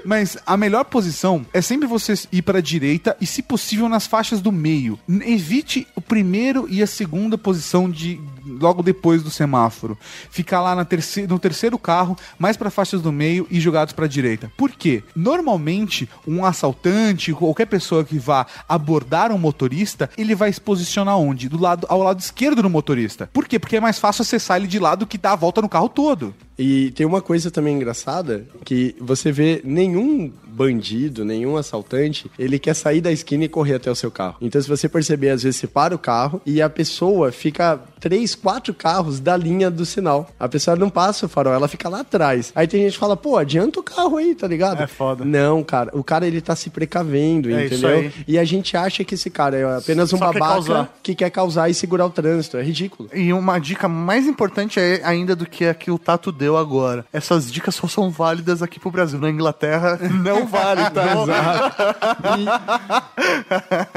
[0.05, 4.07] Mas a melhor posição é sempre você ir para a direita e, se possível, nas
[4.07, 4.97] faixas do meio.
[5.25, 9.97] Evite o primeiro e a segunda posição de logo depois do semáforo.
[10.29, 14.09] Ficar lá terceira, no terceiro carro, mais para faixas do meio e jogados para a
[14.09, 14.51] direita.
[14.57, 15.03] Por quê?
[15.15, 21.49] Normalmente, um assaltante, qualquer pessoa que vá abordar um motorista, ele vai se posicionar onde?
[21.49, 23.29] Do lado ao lado esquerdo do motorista.
[23.31, 23.59] Por quê?
[23.59, 26.33] Porque é mais fácil acessar ele de lado que dar a volta no carro todo.
[26.57, 32.73] E tem uma coisa também engraçada, que você vê nenhum bandido, nenhum assaltante, ele quer
[32.73, 34.37] sair da esquina e correr até o seu carro.
[34.41, 38.33] Então, se você perceber, às vezes você para o carro e a pessoa fica três,
[38.33, 40.29] quatro carros da linha do sinal.
[40.39, 42.51] A pessoa não passa o farol, ela fica lá atrás.
[42.55, 44.81] Aí tem gente que fala, pô, adianta o carro aí, tá ligado?
[44.81, 45.23] É foda.
[45.23, 48.11] Não, cara, o cara ele tá se precavendo, É entendeu?
[48.27, 50.97] E a gente acha que esse cara é apenas um Só quer babaca causar.
[51.03, 52.57] que quer causar e segurar o trânsito.
[52.57, 53.09] É ridículo.
[53.13, 57.05] E uma dica mais importante é ainda do que a que o Tato deu agora.
[57.13, 59.19] Essas dicas só são válidas aqui pro Brasil.
[59.19, 61.75] Na Inglaterra, não vale, tá?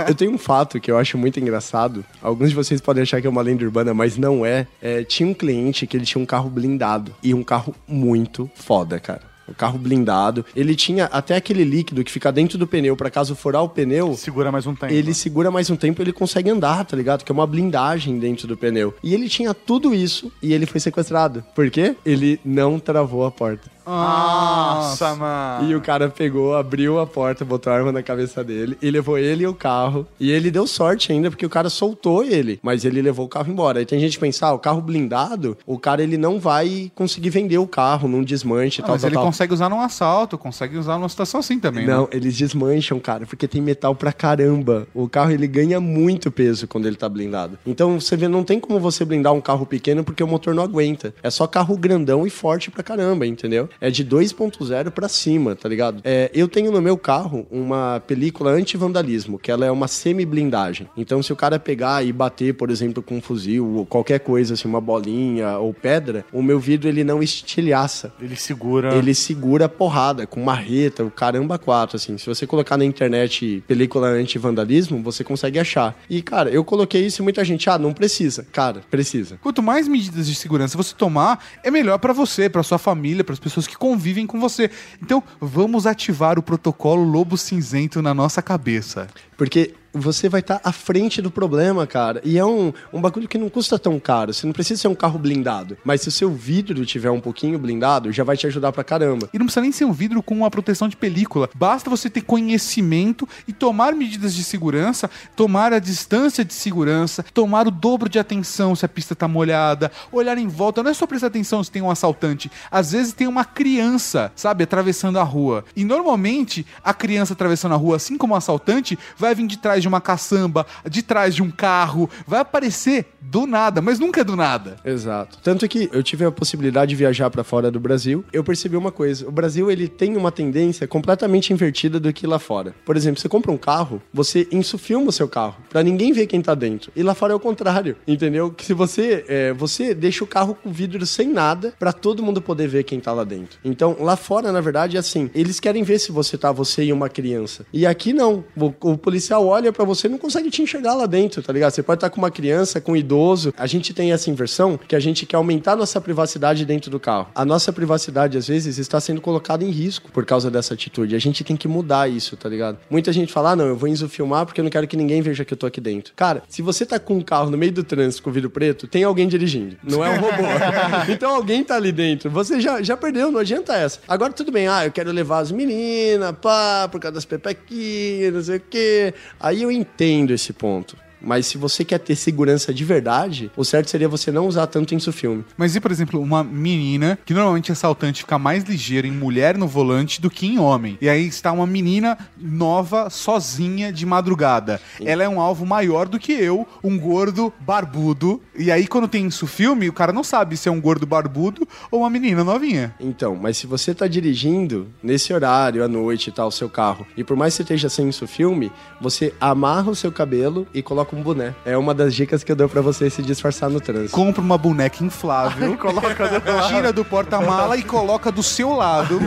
[0.08, 2.04] Eu tenho um fato que eu acho muito engraçado.
[2.22, 4.66] Alguns de vocês podem achar que é uma lenda urbana, mas não é.
[4.82, 7.14] É, tinha um cliente que ele tinha um carro blindado.
[7.22, 9.30] E um carro muito foda, cara.
[9.50, 10.44] O carro blindado.
[10.54, 14.14] Ele tinha até aquele líquido que fica dentro do pneu, pra caso furar o pneu.
[14.14, 14.92] Segura mais um tempo.
[14.92, 17.24] Ele segura mais um tempo ele consegue andar, tá ligado?
[17.24, 18.94] Que é uma blindagem dentro do pneu.
[19.02, 21.44] E ele tinha tudo isso e ele foi sequestrado.
[21.52, 21.96] Por quê?
[22.06, 23.68] Ele não travou a porta.
[23.90, 25.70] Nossa, mano.
[25.70, 29.18] E o cara pegou, abriu a porta, botou a arma na cabeça dele e levou
[29.18, 30.06] ele e o carro.
[30.18, 33.50] E ele deu sorte ainda, porque o cara soltou ele, mas ele levou o carro
[33.50, 33.78] embora.
[33.78, 37.30] Aí tem gente que pensa, ah, o carro blindado, o cara ele não vai conseguir
[37.30, 39.24] vender o carro num desmanche e Ah, tal, mas tal, ele tal.
[39.24, 42.08] consegue usar num assalto, consegue usar numa situação assim também, Não, né?
[42.12, 44.86] eles desmancham, cara, porque tem metal pra caramba.
[44.94, 47.58] O carro ele ganha muito peso quando ele tá blindado.
[47.66, 50.62] Então você vê, não tem como você blindar um carro pequeno porque o motor não
[50.62, 51.14] aguenta.
[51.22, 53.68] É só carro grandão e forte pra caramba, entendeu?
[53.80, 56.00] É de 2.0 pra cima, tá ligado?
[56.04, 60.88] É, eu tenho no meu carro uma película anti-vandalismo, que ela é uma semi-blindagem.
[60.96, 64.54] Então se o cara pegar e bater, por exemplo, com um fuzil ou qualquer coisa
[64.54, 68.12] assim, uma bolinha ou pedra, o meu vidro ele não estilhaça.
[68.20, 68.94] Ele segura.
[68.94, 72.18] Ele segura a porrada com marreta, o caramba quatro, assim.
[72.18, 75.98] Se você colocar na internet película anti-vandalismo, você consegue achar.
[76.08, 78.46] E, cara, eu coloquei isso e muita gente, ah, não precisa.
[78.52, 79.38] Cara, precisa.
[79.42, 83.32] Quanto mais medidas de segurança você tomar, é melhor pra você, pra sua família, para
[83.32, 84.70] as pessoas que convivem com você.
[85.02, 89.08] Então, vamos ativar o protocolo Lobo Cinzento na nossa cabeça.
[89.36, 92.20] Porque você vai estar à frente do problema, cara.
[92.24, 94.32] E é um, um bagulho que não custa tão caro.
[94.32, 95.76] Você não precisa ser um carro blindado.
[95.84, 99.28] Mas se o seu vidro tiver um pouquinho blindado, já vai te ajudar pra caramba.
[99.32, 101.48] E não precisa nem ser um vidro com uma proteção de película.
[101.54, 107.66] Basta você ter conhecimento e tomar medidas de segurança, tomar a distância de segurança, tomar
[107.66, 110.82] o dobro de atenção se a pista tá molhada, olhar em volta.
[110.82, 112.50] Não é só prestar atenção se tem um assaltante.
[112.70, 115.64] Às vezes tem uma criança, sabe, atravessando a rua.
[115.74, 119.79] E normalmente a criança atravessando a rua, assim como o assaltante, vai vir de trás
[119.82, 124.24] de uma caçamba, de trás de um carro, vai aparecer do nada, mas nunca é
[124.24, 124.76] do nada.
[124.84, 125.38] Exato.
[125.42, 128.90] Tanto que eu tive a possibilidade de viajar pra fora do Brasil, eu percebi uma
[128.90, 129.28] coisa.
[129.28, 132.74] O Brasil, ele tem uma tendência completamente invertida do que lá fora.
[132.84, 136.42] Por exemplo, você compra um carro, você insufilma o seu carro, pra ninguém ver quem
[136.42, 136.90] tá dentro.
[136.96, 138.50] E lá fora é o contrário, entendeu?
[138.50, 142.42] Que se você, é, você deixa o carro com vidro sem nada, pra todo mundo
[142.42, 143.58] poder ver quem tá lá dentro.
[143.64, 146.92] Então, lá fora, na verdade, é assim, eles querem ver se você tá, você e
[146.92, 147.64] uma criança.
[147.72, 148.44] E aqui não.
[148.56, 151.72] O, o policial olha pra você e não consegue te enxergar lá dentro, tá ligado?
[151.72, 153.52] Você pode estar com uma criança, com um idoso.
[153.56, 157.28] A gente tem essa inversão que a gente quer aumentar nossa privacidade dentro do carro.
[157.34, 161.14] A nossa privacidade, às vezes, está sendo colocada em risco por causa dessa atitude.
[161.14, 162.78] A gente tem que mudar isso, tá ligado?
[162.88, 165.44] Muita gente fala, ah, não, eu vou filmar porque eu não quero que ninguém veja
[165.44, 166.12] que eu tô aqui dentro.
[166.14, 169.04] Cara, se você tá com um carro no meio do trânsito com vidro preto, tem
[169.04, 169.76] alguém dirigindo.
[169.82, 170.42] Não é um robô.
[171.08, 172.30] então alguém tá ali dentro.
[172.30, 174.00] Você já, já perdeu, não adianta essa.
[174.06, 178.42] Agora tudo bem, ah, eu quero levar as meninas, pá, por causa das pepequinhas, não
[178.42, 179.14] sei o quê.
[179.38, 180.96] Aí eu entendo esse ponto.
[181.20, 184.94] Mas se você quer ter segurança de verdade, o certo seria você não usar tanto
[184.94, 185.44] isso filme.
[185.56, 189.56] Mas e, por exemplo, uma menina, que normalmente é assaltante fica mais ligeiro em mulher
[189.56, 190.98] no volante do que em homem.
[191.00, 194.80] E aí está uma menina nova, sozinha, de madrugada.
[195.04, 198.40] Ela é um alvo maior do que eu, um gordo barbudo.
[198.56, 201.66] E aí, quando tem isso filme, o cara não sabe se é um gordo barbudo
[201.90, 202.94] ou uma menina novinha.
[203.00, 207.06] Então, mas se você tá dirigindo nesse horário, à noite e tal, o seu carro,
[207.16, 210.82] e por mais que você esteja sem isso filme, você amarra o seu cabelo e
[210.82, 211.54] coloca um boné.
[211.64, 214.12] É uma das dicas que eu dou pra você se disfarçar no trânsito.
[214.12, 219.20] Compra uma boneca inflável, Coloca do tira do porta-mala e coloca do seu lado.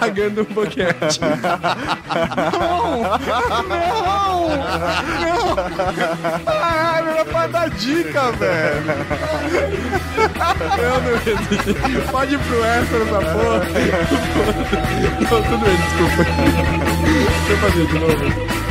[0.00, 1.20] Pagando um boquete.
[6.44, 8.82] Caralho, era pra dar dica, velho.
[12.10, 13.62] Pode ir pro extra essa porra.
[15.22, 16.24] Não, tudo bem, desculpa.
[17.02, 18.61] Deixa eu fazer de novo.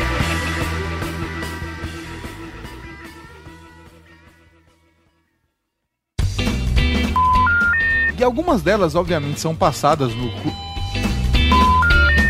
[8.21, 10.29] E algumas delas, obviamente, são passadas no.
[10.29, 10.53] cu-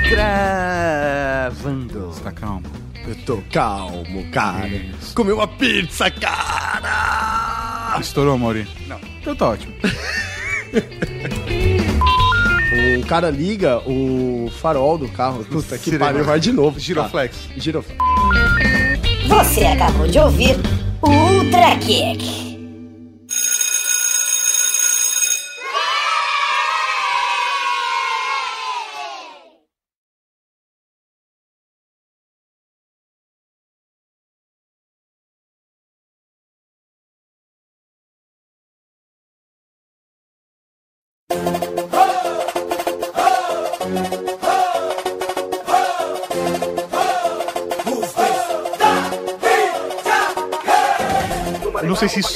[0.09, 2.13] Gravando.
[2.23, 2.63] Tá calmo.
[3.05, 4.71] Eu tô calmo, cara.
[5.13, 7.97] Comeu uma pizza, cara!
[7.99, 8.65] Estourou, Mauri?
[8.87, 8.97] Não.
[9.19, 9.73] Então tá ótimo.
[13.01, 15.43] O cara liga o farol do carro.
[15.43, 16.79] Puta que pariu, vai de novo.
[16.79, 17.35] Giroflex.
[17.35, 17.53] Tá.
[17.57, 17.99] Giroflex.
[19.27, 20.55] Você acabou de ouvir
[21.01, 22.50] o Ultra Kick.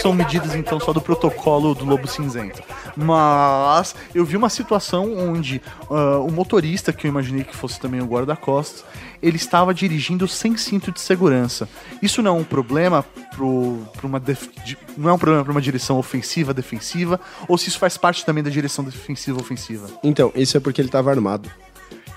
[0.05, 2.61] São medidas, então, só do protocolo do Lobo Cinzento.
[2.95, 7.99] Mas eu vi uma situação onde ah, o motorista, que eu imaginei que fosse também
[8.01, 8.85] o guarda-costas,
[9.21, 11.67] ele estava dirigindo sem cinto de segurança.
[12.03, 13.03] Isso não é um problema
[13.35, 17.69] para uma def- de- não é um problema para uma direção ofensiva, defensiva, ou se
[17.69, 19.87] isso faz parte também da direção defensiva ofensiva.
[20.03, 21.49] Então, isso é porque ele tava armado.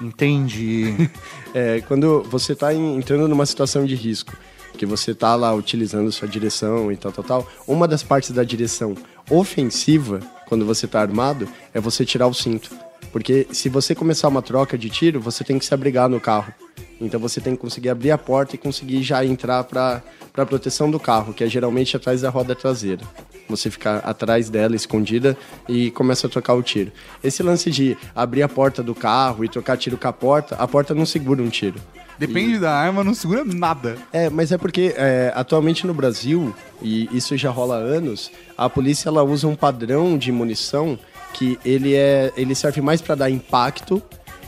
[0.00, 0.94] Entendi.
[1.54, 4.34] É, quando você tá em- entrando numa situação de risco,
[4.78, 8.44] que você tá lá utilizando sua direção e tal, tal, tal, uma das partes da
[8.44, 8.94] direção
[9.28, 12.70] ofensiva, quando você tá armado, é você tirar o cinto.
[13.12, 16.52] Porque se você começar uma troca de tiro, você tem que se abrigar no carro.
[17.00, 20.02] Então você tem que conseguir abrir a porta e conseguir já entrar para
[20.36, 23.04] a proteção do carro, que é geralmente atrás da roda traseira.
[23.48, 25.36] Você fica atrás dela, escondida,
[25.68, 26.92] e começa a trocar o tiro.
[27.22, 30.68] Esse lance de abrir a porta do carro e trocar tiro com a porta, a
[30.68, 31.80] porta não segura um tiro.
[32.18, 33.96] Depende da arma, não segura nada.
[34.12, 38.68] É, mas é porque é, atualmente no Brasil, e isso já rola há anos, a
[38.68, 40.98] polícia ela usa um padrão de munição
[41.32, 44.02] que ele, é, ele serve mais para dar impacto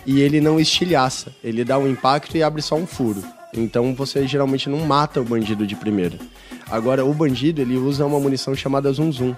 [0.04, 1.32] e ele não estilhaça.
[1.44, 3.22] Ele dá um impacto e abre só um furo.
[3.54, 6.18] Então você geralmente não mata o bandido de primeira.
[6.70, 9.34] Agora, o bandido ele usa uma munição chamada zum zum,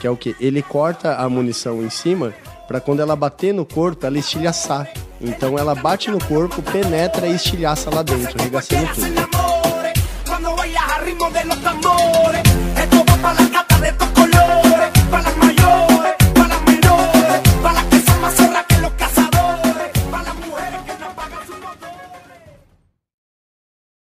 [0.00, 0.36] que é o que?
[0.40, 2.32] Ele corta a munição em cima
[2.66, 4.88] para quando ela bater no corpo, ela estilhaçar.
[5.20, 9.06] Então ela bate no corpo, penetra e estilhaça lá dentro, arregaçando tudo.